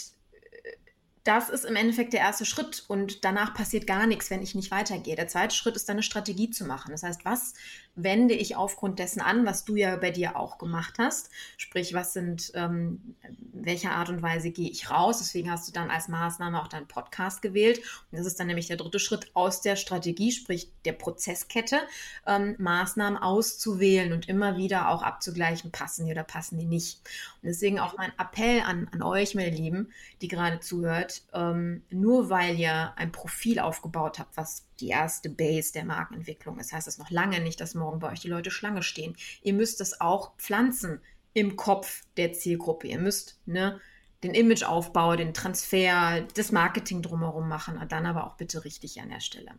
[1.26, 4.72] das ist im Endeffekt der erste Schritt und danach passiert gar nichts, wenn ich nicht
[4.72, 5.18] weitergehe.
[5.18, 6.92] Der zweite Schritt ist dann eine Strategie zu machen.
[6.92, 7.54] Das heißt, was
[7.95, 11.30] wende ich aufgrund dessen an, was du ja bei dir auch gemacht hast?
[11.58, 13.15] Sprich, was sind, ähm,
[13.52, 15.19] welcher Art und Weise gehe ich raus?
[15.19, 17.80] Deswegen hast du dann als Maßnahme auch deinen Podcast gewählt.
[17.80, 21.80] Und das ist dann nämlich der dritte Schritt aus der Strategie, sprich der Prozesskette,
[22.25, 26.99] ähm, Maßnahmen auszuwählen und immer wieder auch abzugleichen, passen die oder passen die nicht.
[27.41, 32.30] Und deswegen auch mein Appell an, an euch, meine Lieben, die gerade zuhört, ähm, nur
[32.30, 36.98] weil ihr ein Profil aufgebaut habt, was die erste Base der Markenentwicklung ist, heißt das
[36.98, 39.15] noch lange nicht, dass morgen bei euch die Leute Schlange stehen.
[39.42, 41.02] Ihr müsst es auch pflanzen
[41.34, 42.88] im Kopf der Zielgruppe.
[42.88, 43.80] Ihr müsst ne,
[44.24, 49.22] den Imageaufbau, den Transfer, das Marketing drumherum machen, dann aber auch bitte richtig an der
[49.22, 49.52] Stelle.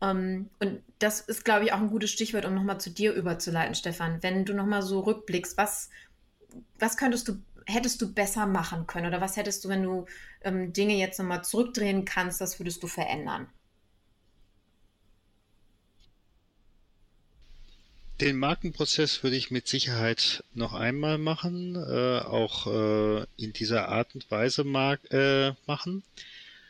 [0.00, 3.74] Ähm, und das ist, glaube ich, auch ein gutes Stichwort, um nochmal zu dir überzuleiten,
[3.74, 4.22] Stefan.
[4.22, 5.90] Wenn du nochmal so rückblickst, was,
[6.78, 9.06] was könntest du hättest du besser machen können?
[9.06, 10.06] Oder was hättest du, wenn du
[10.42, 13.46] ähm, Dinge jetzt nochmal zurückdrehen kannst, was würdest du verändern?
[18.22, 24.14] Den Markenprozess würde ich mit Sicherheit noch einmal machen, äh, auch äh, in dieser Art
[24.14, 26.04] und Weise mag, äh, machen.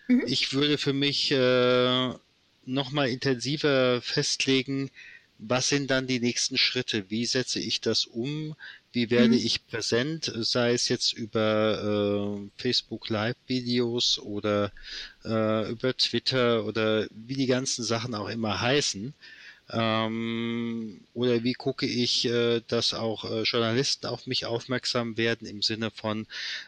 [0.09, 0.23] Mhm.
[0.27, 2.15] Ich würde für mich äh,
[2.65, 4.91] nochmal intensiver festlegen,
[5.37, 7.11] was sind dann die nächsten Schritte?
[7.11, 8.57] Wie setze ich das um?
[8.93, 9.45] Wie werde mhm.
[9.45, 14.73] ich präsent, sei es jetzt über äh, Facebook Live-Videos oder
[15.23, 19.13] äh, über Twitter oder wie die ganzen Sachen auch immer heißen.
[19.71, 25.63] Ähm, oder wie gucke ich, äh, dass auch äh, Journalisten auf mich aufmerksam werden im
[25.63, 26.27] Sinne von,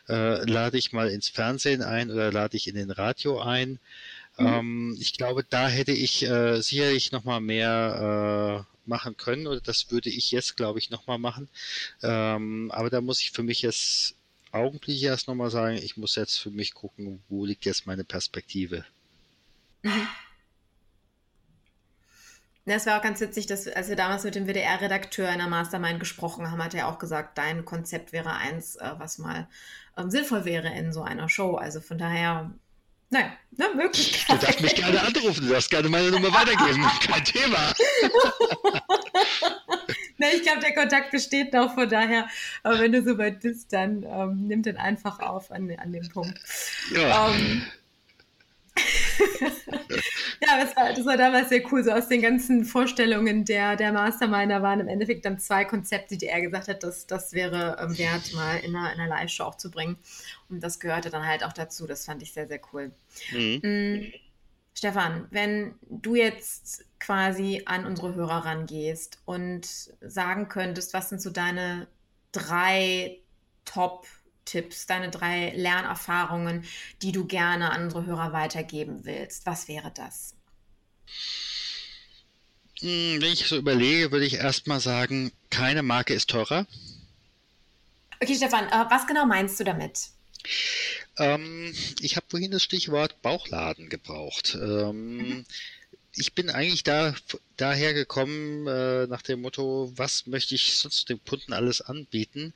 [0.08, 3.78] äh, lade ich mal ins Fernsehen ein oder lade ich in den Radio ein.
[4.38, 4.46] Mhm.
[4.46, 9.90] Ähm, ich glaube, da hätte ich äh, sicherlich nochmal mehr äh, machen können oder das
[9.90, 11.48] würde ich jetzt, glaube ich, nochmal machen.
[12.02, 14.16] Ähm, aber da muss ich für mich jetzt
[14.52, 18.84] augenblicklich erst nochmal sagen, ich muss jetzt für mich gucken, wo liegt jetzt meine Perspektive.
[19.82, 20.06] Mhm.
[22.66, 26.00] Das war auch ganz witzig, dass als wir damals mit dem WDR-Redakteur in der Mastermind
[26.00, 29.48] gesprochen haben, hat er auch gesagt, dein Konzept wäre eins, äh, was mal
[29.98, 31.56] ähm, sinnvoll wäre in so einer Show.
[31.56, 32.50] Also von daher
[33.10, 34.42] naja, ne, Möglichkeit.
[34.42, 36.84] Du darfst mich gerne anrufen, du darfst gerne meine Nummer weitergeben.
[37.06, 37.58] Kein Thema.
[40.18, 42.28] Na, ich glaube, der Kontakt besteht noch, von daher,
[42.62, 46.38] aber wenn du soweit bist, dann ähm, nimm den einfach auf an, an dem Punkt.
[46.92, 47.30] Ja.
[47.30, 47.66] Ähm,
[50.46, 51.84] ja, das war, das war damals sehr cool.
[51.84, 56.26] So aus den ganzen Vorstellungen der, der Masterminder waren im Endeffekt dann zwei Konzepte, die
[56.26, 59.56] er gesagt hat, dass das wäre ähm, wert, mal in einer, in einer Live-Show auch
[59.56, 59.96] zu bringen.
[60.48, 61.86] Und das gehörte dann halt auch dazu.
[61.86, 62.92] Das fand ich sehr, sehr cool.
[63.32, 63.60] Mhm.
[63.62, 64.12] Mhm.
[64.76, 69.66] Stefan, wenn du jetzt quasi an unsere Hörer rangehst und
[70.00, 71.86] sagen könntest, was sind so deine
[72.32, 73.18] drei
[73.64, 74.06] Top-
[74.44, 76.64] Tipps, deine drei Lernerfahrungen,
[77.02, 79.46] die du gerne an unsere Hörer weitergeben willst?
[79.46, 80.33] Was wäre das?
[82.80, 86.66] Hm, wenn ich so überlege, würde ich erstmal sagen, keine Marke ist teurer.
[88.20, 90.08] Okay, Stefan, äh, was genau meinst du damit?
[91.16, 94.56] Ähm, ich habe vorhin das Stichwort Bauchladen gebraucht.
[94.60, 95.46] Ähm, mhm
[96.16, 97.14] ich bin eigentlich da
[97.56, 102.52] daher gekommen äh, nach dem Motto, was möchte ich sonst dem Kunden alles anbieten,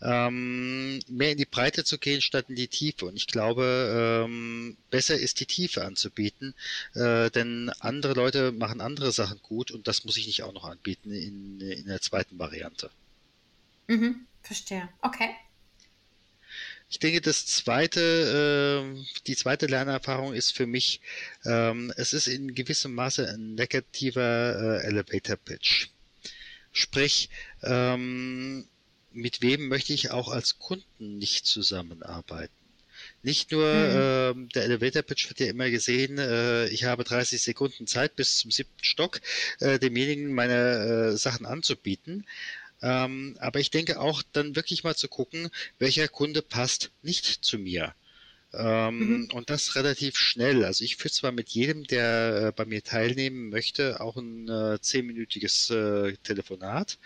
[0.00, 3.06] ähm, mehr in die Breite zu gehen statt in die Tiefe.
[3.06, 6.54] Und ich glaube, ähm, besser ist die Tiefe anzubieten,
[6.94, 10.64] äh, denn andere Leute machen andere Sachen gut und das muss ich nicht auch noch
[10.64, 12.90] anbieten in, in der zweiten Variante.
[13.88, 14.88] Mhm, verstehe.
[15.02, 15.30] Okay.
[16.88, 21.00] Ich denke, das zweite, äh, die zweite Lernerfahrung ist für mich,
[21.44, 25.88] ähm, es ist in gewissem Maße ein negativer äh, Elevator Pitch.
[26.70, 27.28] Sprich,
[27.62, 28.68] ähm,
[29.10, 32.54] mit wem möchte ich auch als Kunden nicht zusammenarbeiten?
[33.22, 34.46] Nicht nur mhm.
[34.46, 38.38] äh, der Elevator Pitch wird ja immer gesehen, äh, ich habe 30 Sekunden Zeit bis
[38.38, 39.20] zum siebten Stock,
[39.60, 42.26] äh, demjenigen meine äh, Sachen anzubieten.
[42.82, 47.58] Ähm, aber ich denke auch dann wirklich mal zu gucken, welcher Kunde passt nicht zu
[47.58, 47.94] mir.
[48.52, 49.30] Ähm, mhm.
[49.32, 50.64] Und das relativ schnell.
[50.64, 54.80] Also ich führe zwar mit jedem, der äh, bei mir teilnehmen möchte, auch ein äh,
[54.80, 56.98] zehnminütiges äh, Telefonat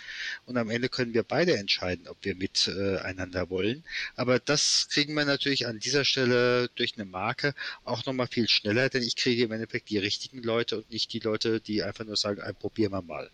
[0.44, 3.84] und am Ende können wir beide entscheiden, ob wir miteinander äh, wollen.
[4.16, 7.54] Aber das kriegen wir natürlich an dieser Stelle durch eine Marke
[7.84, 11.20] auch nochmal viel schneller, denn ich kriege im Endeffekt die richtigen Leute und nicht die
[11.20, 13.30] Leute, die einfach nur sagen, probieren wir mal.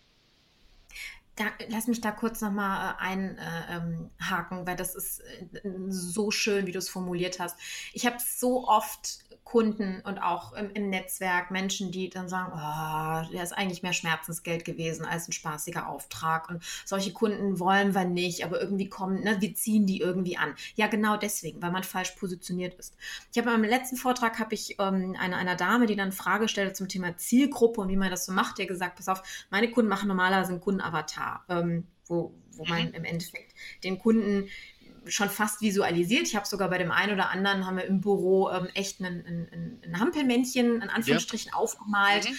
[1.37, 6.31] Da, lass mich da kurz nochmal äh, einhaken, äh, ähm, weil das ist äh, so
[6.31, 7.57] schön, wie du es formuliert hast.
[7.93, 13.31] Ich habe so oft Kunden und auch im, im, Netzwerk Menschen, die dann sagen, oh,
[13.31, 16.49] der ist eigentlich mehr Schmerzensgeld gewesen als ein spaßiger Auftrag.
[16.49, 20.53] Und solche Kunden wollen wir nicht, aber irgendwie kommen, ne, wir ziehen die irgendwie an.
[20.75, 22.97] Ja, genau deswegen, weil man falsch positioniert ist.
[23.31, 26.73] Ich habe am letzten Vortrag habe ich ähm, einer, einer Dame, die dann Frage stellte
[26.73, 29.89] zum Thema Zielgruppe und wie man das so macht, der gesagt, pass auf, meine Kunden
[29.89, 32.93] machen normalerweise einen Kundenavatar, ähm, wo, wo man mhm.
[32.93, 34.49] im Endeffekt den Kunden
[35.11, 36.23] schon fast visualisiert.
[36.23, 39.79] Ich habe sogar bei dem einen oder anderen haben wir im Büro ähm, echt ein,
[39.97, 41.57] Hampelmännchen in Anführungsstrichen ja.
[41.57, 42.35] aufgemalt, mhm.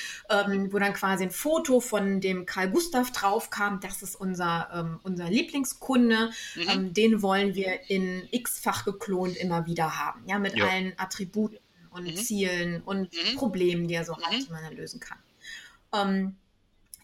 [0.53, 3.81] ähm, wo dann quasi ein Foto von dem Karl Gustav drauf kam.
[3.81, 6.31] Das ist unser, ähm, unser Lieblingskunde.
[6.57, 6.69] Mhm.
[6.69, 10.23] Ähm, den wollen wir in x-fach geklont immer wieder haben.
[10.27, 10.67] Ja, mit ja.
[10.67, 11.59] allen Attributen
[11.91, 12.17] und mhm.
[12.17, 13.37] Zielen und mhm.
[13.37, 14.45] Problemen, die er so hat, mhm.
[14.45, 15.19] die man dann lösen kann.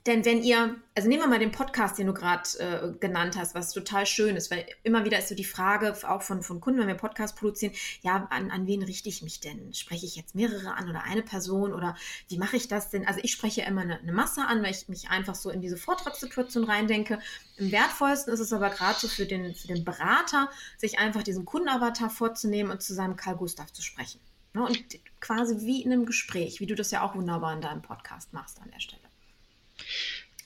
[0.06, 3.54] Denn wenn ihr, also nehmen wir mal den Podcast, den du gerade äh, genannt hast,
[3.54, 6.80] was total schön ist, weil immer wieder ist so die Frage auch von, von Kunden,
[6.80, 9.72] wenn wir Podcast produzieren, ja, an, an wen richte ich mich denn?
[9.72, 11.96] Spreche ich jetzt mehrere an oder eine Person oder
[12.28, 13.06] wie mache ich das denn?
[13.06, 15.78] Also ich spreche immer eine, eine Masse an, weil ich mich einfach so in diese
[15.78, 17.18] Vortragssituation reindenke.
[17.56, 21.46] Im wertvollsten ist es aber gerade so für den, für den Berater, sich einfach diesen
[21.46, 24.20] Kundenavatar vorzunehmen und zu seinem Karl Gustav zu sprechen.
[24.52, 24.66] Ne?
[24.66, 24.84] Und
[25.20, 28.60] quasi wie in einem Gespräch, wie du das ja auch wunderbar in deinem Podcast machst
[28.60, 29.03] an der Stelle.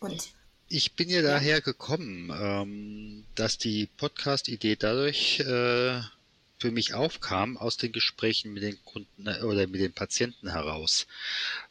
[0.01, 0.31] Und?
[0.69, 6.01] Ich bin ja daher gekommen, ähm, dass die Podcast-Idee dadurch äh,
[6.59, 11.07] für mich aufkam aus den Gesprächen mit den Kunden äh, oder mit den Patienten heraus.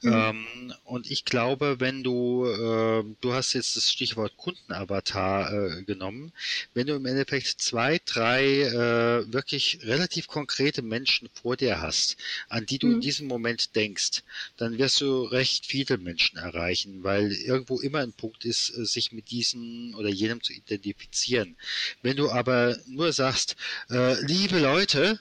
[0.02, 0.14] Mhm.
[0.14, 6.32] Ähm, und ich glaube, wenn du, äh, du hast jetzt das Stichwort Kundenavatar äh, genommen,
[6.74, 12.16] wenn du im Endeffekt zwei, drei äh, wirklich relativ konkrete Menschen vor dir hast,
[12.48, 12.94] an die du mhm.
[12.96, 14.24] in diesem Moment denkst,
[14.56, 19.12] dann wirst du recht viele Menschen erreichen, weil irgendwo immer ein Punkt ist, äh, sich
[19.12, 21.58] mit diesen oder jenem zu identifizieren.
[22.02, 23.58] Wenn du aber nur sagst,
[23.90, 25.20] äh, liebe Leute, Leute,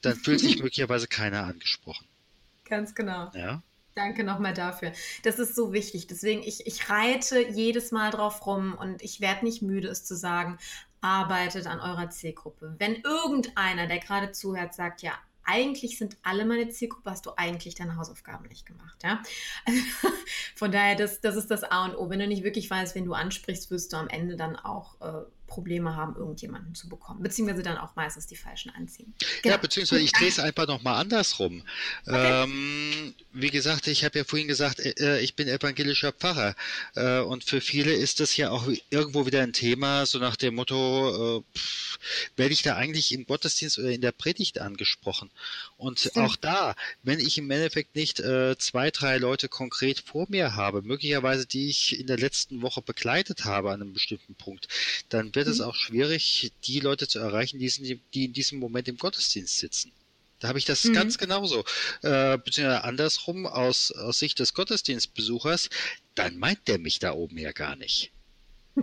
[0.00, 2.08] dann fühlt sich möglicherweise keiner angesprochen.
[2.64, 3.30] Ganz genau.
[3.32, 3.62] Ja.
[3.94, 4.92] Danke nochmal dafür.
[5.22, 6.08] Das ist so wichtig.
[6.08, 10.16] Deswegen, ich, ich reite jedes Mal drauf rum und ich werde nicht müde, es zu
[10.16, 10.58] sagen,
[11.00, 12.74] arbeitet an eurer Zielgruppe.
[12.78, 15.12] Wenn irgendeiner, der gerade zuhört, sagt, ja,
[15.44, 19.22] eigentlich sind alle meine Zielgruppe, hast du eigentlich deine Hausaufgaben nicht gemacht, ja.
[20.56, 22.10] von daher, das, das ist das A und O.
[22.10, 25.24] Wenn du nicht wirklich weißt, wen du ansprichst, wirst du am Ende dann auch äh,
[25.52, 27.22] Probleme haben, irgendjemanden zu bekommen.
[27.22, 29.12] Beziehungsweise dann auch meistens die falschen anziehen.
[29.42, 29.54] Genau.
[29.54, 31.62] Ja, beziehungsweise ich drehe es einfach nochmal andersrum.
[32.06, 32.44] Okay.
[32.44, 36.54] Ähm, wie gesagt, ich habe ja vorhin gesagt, äh, ich bin evangelischer Pfarrer.
[36.94, 40.54] Äh, und für viele ist das ja auch irgendwo wieder ein Thema, so nach dem
[40.54, 41.98] Motto, äh, pff,
[42.36, 45.30] werde ich da eigentlich im Gottesdienst oder in der Predigt angesprochen?
[45.76, 46.24] Und ja.
[46.24, 50.80] auch da, wenn ich im Endeffekt nicht äh, zwei, drei Leute konkret vor mir habe,
[50.80, 54.68] möglicherweise die ich in der letzten Woche begleitet habe an einem bestimmten Punkt,
[55.10, 55.66] dann wird wird es mhm.
[55.66, 59.90] auch schwierig, die Leute zu erreichen, die, die in diesem Moment im Gottesdienst sitzen.
[60.38, 60.92] Da habe ich das mhm.
[60.92, 61.64] ganz genauso.
[62.02, 65.68] Äh, beziehungsweise andersrum, aus, aus Sicht des Gottesdienstbesuchers,
[66.14, 68.12] dann meint der mich da oben ja gar nicht.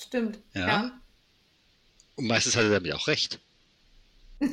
[0.00, 0.38] Stimmt.
[0.54, 0.66] Ja.
[0.66, 1.00] ja.
[2.16, 3.38] Und meistens hat er damit auch recht.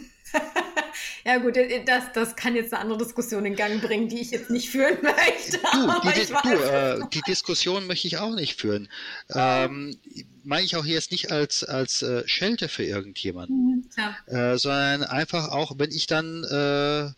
[1.26, 4.30] Ja gut, äh, das, das kann jetzt eine andere Diskussion in Gang bringen, die ich
[4.30, 5.60] jetzt nicht führen möchte.
[5.74, 8.88] Du, die, du, äh, die Diskussion möchte ich auch nicht führen.
[9.34, 9.98] Ähm,
[10.44, 15.50] meine ich auch jetzt nicht als, als äh, Schelte für irgendjemanden, mhm, äh, sondern einfach
[15.50, 17.12] auch, wenn ich dann äh,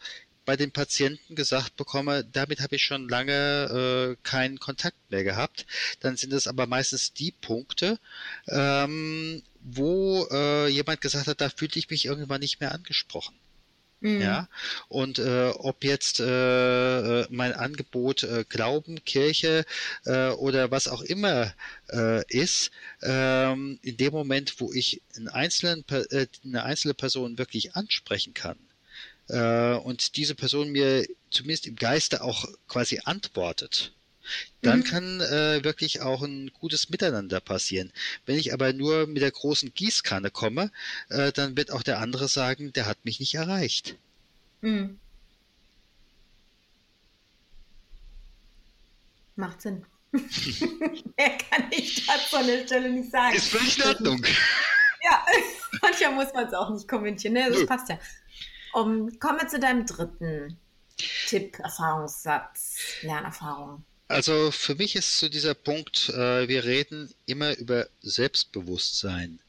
[0.45, 5.65] bei den Patienten gesagt bekomme, damit habe ich schon lange äh, keinen Kontakt mehr gehabt,
[5.99, 7.99] dann sind es aber meistens die Punkte,
[8.47, 13.37] ähm, wo äh, jemand gesagt hat, da fühlte ich mich irgendwann nicht mehr angesprochen.
[13.99, 14.21] Mhm.
[14.21, 14.47] Ja,
[14.89, 19.65] und äh, ob jetzt äh, äh, mein Angebot äh, Glauben, Kirche
[20.05, 21.53] äh, oder was auch immer
[21.89, 22.69] äh, ist,
[23.01, 28.57] ähm, in dem Moment, wo ich einen einzelnen, äh, eine einzelne Person wirklich ansprechen kann
[29.29, 33.93] äh, und diese Person mir zumindest im Geiste auch quasi antwortet,
[34.61, 34.83] dann mhm.
[34.83, 37.91] kann äh, wirklich auch ein gutes Miteinander passieren.
[38.25, 40.71] Wenn ich aber nur mit der großen Gießkanne komme,
[41.09, 43.95] äh, dann wird auch der andere sagen, der hat mich nicht erreicht.
[44.61, 44.99] Mhm.
[49.35, 49.85] Macht Sinn.
[50.11, 53.35] Mehr kann ich dazu an der Stelle nicht sagen.
[53.35, 54.25] Ist völlig in Ordnung.
[54.99, 55.25] Ja,
[55.81, 57.33] manchmal muss man es auch nicht kommentieren.
[57.33, 57.45] Ne?
[57.49, 57.65] Das Nö.
[57.65, 57.99] passt ja.
[58.73, 60.57] Um, kommen wir zu deinem dritten
[61.27, 63.83] Tipp, Erfahrungssatz, Lernerfahrung.
[64.07, 69.39] Also für mich ist so dieser Punkt, äh, wir reden immer über Selbstbewusstsein.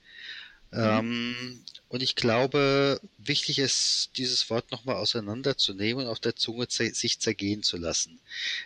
[0.70, 0.78] Mhm.
[0.78, 7.18] Ähm, und ich glaube, wichtig ist, dieses Wort nochmal auseinanderzunehmen und auf der Zunge sich
[7.20, 8.20] zergehen zu lassen.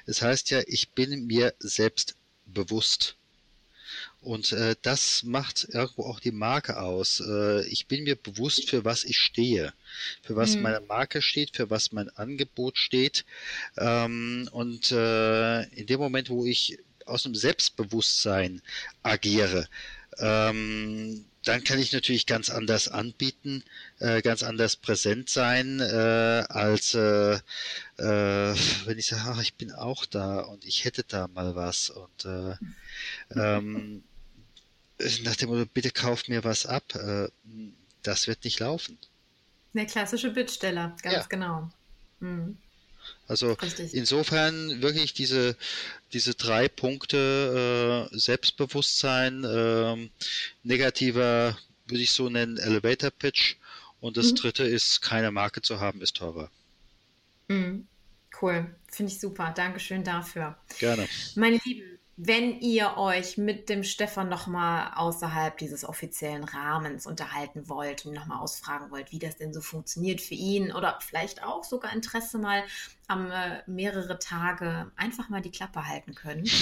[0.06, 2.16] Es das heißt ja, ich bin mir selbst
[2.46, 3.16] bewusst.
[4.22, 7.20] Und äh, das macht irgendwo auch die Marke aus.
[7.20, 9.74] Äh, ich bin mir bewusst, für was ich stehe,
[10.22, 10.62] für was mhm.
[10.62, 13.24] meine Marke steht, für was mein Angebot steht.
[13.76, 18.62] Ähm, und äh, in dem Moment, wo ich aus einem Selbstbewusstsein
[19.02, 19.68] agiere,
[20.18, 23.64] ähm, dann kann ich natürlich ganz anders anbieten,
[23.98, 28.54] äh, ganz anders präsent sein, äh, als äh, äh,
[28.84, 32.24] wenn ich sage, ach, ich bin auch da und ich hätte da mal was und
[32.24, 32.54] äh,
[33.34, 34.04] ähm,
[35.22, 37.28] nach dem Motto, bitte kauf mir was ab, äh,
[38.02, 38.98] das wird nicht laufen.
[39.74, 41.26] Der klassische Bittsteller, ganz ja.
[41.28, 41.70] genau.
[42.20, 42.58] Mhm.
[43.26, 43.94] Also Richtig.
[43.94, 45.56] insofern wirklich diese,
[46.12, 50.08] diese drei Punkte äh, Selbstbewusstsein, äh,
[50.62, 53.56] negativer, würde ich so nennen, Elevator Pitch
[54.00, 54.36] und das mhm.
[54.36, 56.50] dritte ist, keine Marke zu haben, ist teurer.
[57.48, 57.86] Mhm.
[58.40, 59.52] Cool, finde ich super.
[59.54, 60.56] Dankeschön dafür.
[60.78, 61.06] Gerne.
[61.36, 68.04] Meine Lieben, wenn ihr euch mit dem Stefan nochmal außerhalb dieses offiziellen Rahmens unterhalten wollt
[68.04, 71.92] und nochmal ausfragen wollt, wie das denn so funktioniert für ihn oder vielleicht auch sogar
[71.92, 72.64] Interesse mal
[73.12, 76.44] am äh, mehrere Tage einfach mal die Klappe halten können.
[76.44, 76.52] ich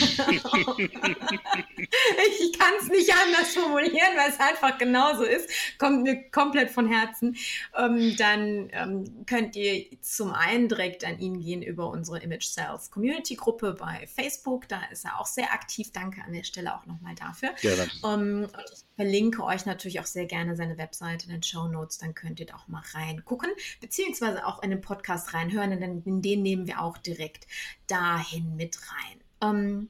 [2.59, 5.48] kann es nicht anders formulieren, weil es einfach genauso ist.
[5.78, 7.36] Kommt mir komplett von Herzen.
[7.76, 12.90] Ähm, dann ähm, könnt ihr zum einen direkt an ihn gehen über unsere Image Sales
[12.90, 14.68] Community Gruppe bei Facebook.
[14.68, 15.92] Da ist er auch sehr aktiv.
[15.92, 17.51] Danke an der Stelle auch nochmal dafür.
[17.61, 17.88] Gerne.
[18.05, 21.98] Ähm, und ich verlinke euch natürlich auch sehr gerne seine Webseite in den Show Notes.
[21.98, 26.05] Dann könnt ihr da auch mal reingucken, beziehungsweise auch in den Podcast reinhören, in den
[26.43, 27.47] nehmen wir auch direkt
[27.86, 29.20] dahin mit rein.
[29.43, 29.88] Ähm,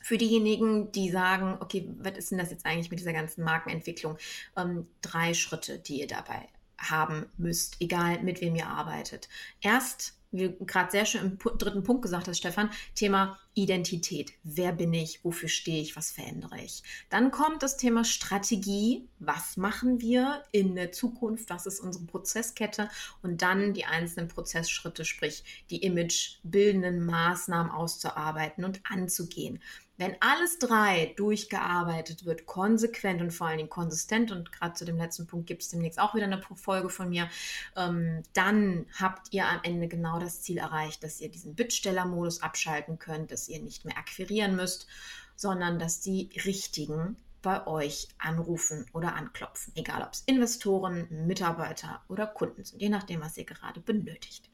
[0.00, 4.18] für diejenigen, die sagen, okay, was ist denn das jetzt eigentlich mit dieser ganzen Markenentwicklung?
[4.56, 6.48] Ähm, drei Schritte, die ihr dabei
[6.78, 9.28] haben müsst, egal mit wem ihr arbeitet.
[9.60, 14.34] Erst wie du gerade sehr schön im dritten Punkt gesagt hast, Stefan, Thema Identität.
[14.42, 15.24] Wer bin ich?
[15.24, 15.96] Wofür stehe ich?
[15.96, 16.82] Was verändere ich?
[17.08, 19.08] Dann kommt das Thema Strategie.
[19.18, 21.48] Was machen wir in der Zukunft?
[21.48, 22.90] Was ist unsere Prozesskette?
[23.22, 29.60] Und dann die einzelnen Prozessschritte, sprich die imagebildenden Maßnahmen auszuarbeiten und anzugehen.
[29.98, 34.98] Wenn alles drei durchgearbeitet wird, konsequent und vor allen Dingen konsistent, und gerade zu dem
[34.98, 37.28] letzten Punkt gibt es demnächst auch wieder eine Folge von mir,
[37.76, 42.98] ähm, dann habt ihr am Ende genau das Ziel erreicht, dass ihr diesen Bittstellermodus abschalten
[42.98, 44.86] könnt, dass ihr nicht mehr akquirieren müsst,
[45.34, 52.26] sondern dass die richtigen bei euch anrufen oder anklopfen, egal ob es Investoren, Mitarbeiter oder
[52.26, 54.50] Kunden sind, je nachdem, was ihr gerade benötigt.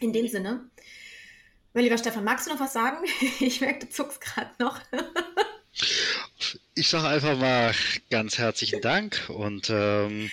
[0.00, 0.70] In dem Sinne,
[1.74, 3.04] mein lieber Stefan, magst du noch was sagen?
[3.40, 4.80] Ich merke, du zuckst gerade noch.
[6.74, 7.74] Ich sage einfach mal
[8.10, 10.30] ganz herzlichen Dank und ähm,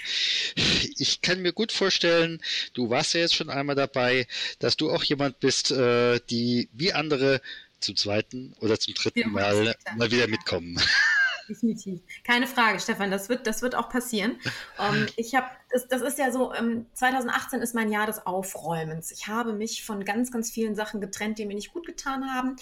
[0.97, 2.41] ich kann mir gut vorstellen,
[2.73, 4.27] du warst ja jetzt schon einmal dabei,
[4.59, 7.41] dass du auch jemand bist, äh, die wie andere
[7.79, 10.79] zum zweiten oder zum dritten Mal mal wieder mitkommen.
[11.49, 12.01] Definitiv.
[12.23, 14.39] Keine Frage, Stefan, das wird, das wird auch passieren.
[14.79, 19.11] Ähm, ich habe das, das ist ja so, ähm, 2018 ist mein Jahr des Aufräumens.
[19.11, 22.55] Ich habe mich von ganz, ganz vielen Sachen getrennt, die mir nicht gut getan haben.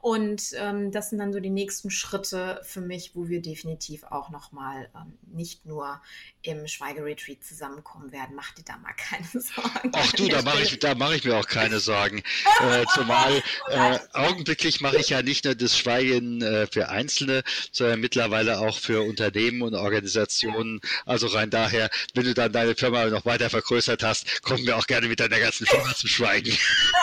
[0.00, 4.30] Und ähm, das sind dann so die nächsten Schritte für mich, wo wir definitiv auch
[4.30, 6.00] nochmal ähm, nicht nur
[6.42, 8.36] im Schweigeretreat zusammenkommen werden.
[8.36, 9.90] Mach dir da mal keine Sorgen.
[9.92, 12.22] Ach du, da mache ich, mach ich mir auch keine Sorgen.
[12.60, 17.42] äh, zumal äh, augenblicklich mache ich ja nicht nur das Schweigen äh, für Einzelne,
[17.72, 20.80] sondern mittlerweile auch für Unternehmen und Organisationen.
[21.04, 24.86] Also rein daher, wenn du dann deine Firma noch weiter vergrößert hast, kommen wir auch
[24.86, 26.56] gerne mit deiner ganzen Firma zu schweigen.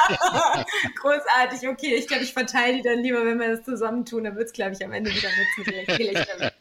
[1.02, 1.96] Großartig, okay.
[1.96, 4.24] Ich glaube, ich verteile die dann lieber, wenn wir das zusammentun.
[4.26, 5.44] Dann wird es, glaube ich, am Ende wieder nutzen.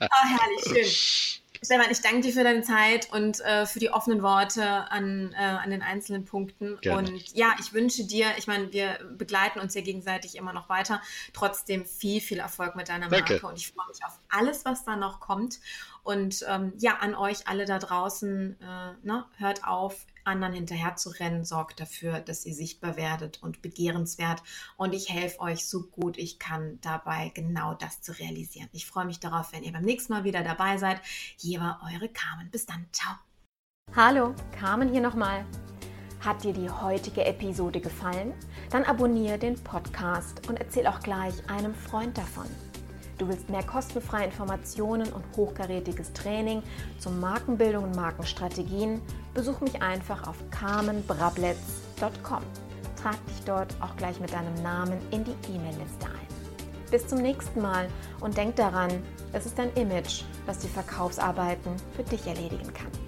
[0.00, 1.34] Ah, herrlich, schön.
[1.64, 5.42] Stefan, ich danke dir für deine Zeit und äh, für die offenen Worte an, äh,
[5.42, 6.78] an den einzelnen Punkten.
[6.80, 6.98] Gerne.
[6.98, 11.00] Und ja, ich wünsche dir, ich meine, wir begleiten uns ja gegenseitig immer noch weiter,
[11.32, 13.34] trotzdem viel, viel Erfolg mit deiner Marke.
[13.34, 13.46] Danke.
[13.46, 15.58] Und ich freue mich auf alles, was da noch kommt.
[16.04, 21.10] Und ähm, ja, an euch alle da draußen, äh, ne, hört auf, anderen hinterher zu
[21.10, 24.42] rennen, sorgt dafür, dass ihr sichtbar werdet und begehrenswert.
[24.76, 28.68] Und ich helfe euch so gut ich kann dabei, genau das zu realisieren.
[28.72, 31.00] Ich freue mich darauf, wenn ihr beim nächsten Mal wieder dabei seid.
[31.38, 32.50] Hier war eure Carmen.
[32.50, 32.86] Bis dann.
[32.92, 33.14] Ciao.
[33.96, 35.44] Hallo, Carmen hier nochmal.
[36.20, 38.32] Hat dir die heutige Episode gefallen?
[38.70, 42.46] Dann abonniere den Podcast und erzähl auch gleich einem Freund davon.
[43.18, 46.62] Du willst mehr kostenfreie Informationen und hochkarätiges Training
[46.98, 49.00] zur Markenbildung und Markenstrategien?
[49.34, 52.42] Besuch mich einfach auf carmenbrablets.com.
[53.00, 56.90] Trag dich dort auch gleich mit deinem Namen in die E-Mail-Liste ein.
[56.90, 57.88] Bis zum nächsten Mal
[58.20, 58.90] und denk daran,
[59.32, 63.03] es ist dein Image, das die Verkaufsarbeiten für dich erledigen kann.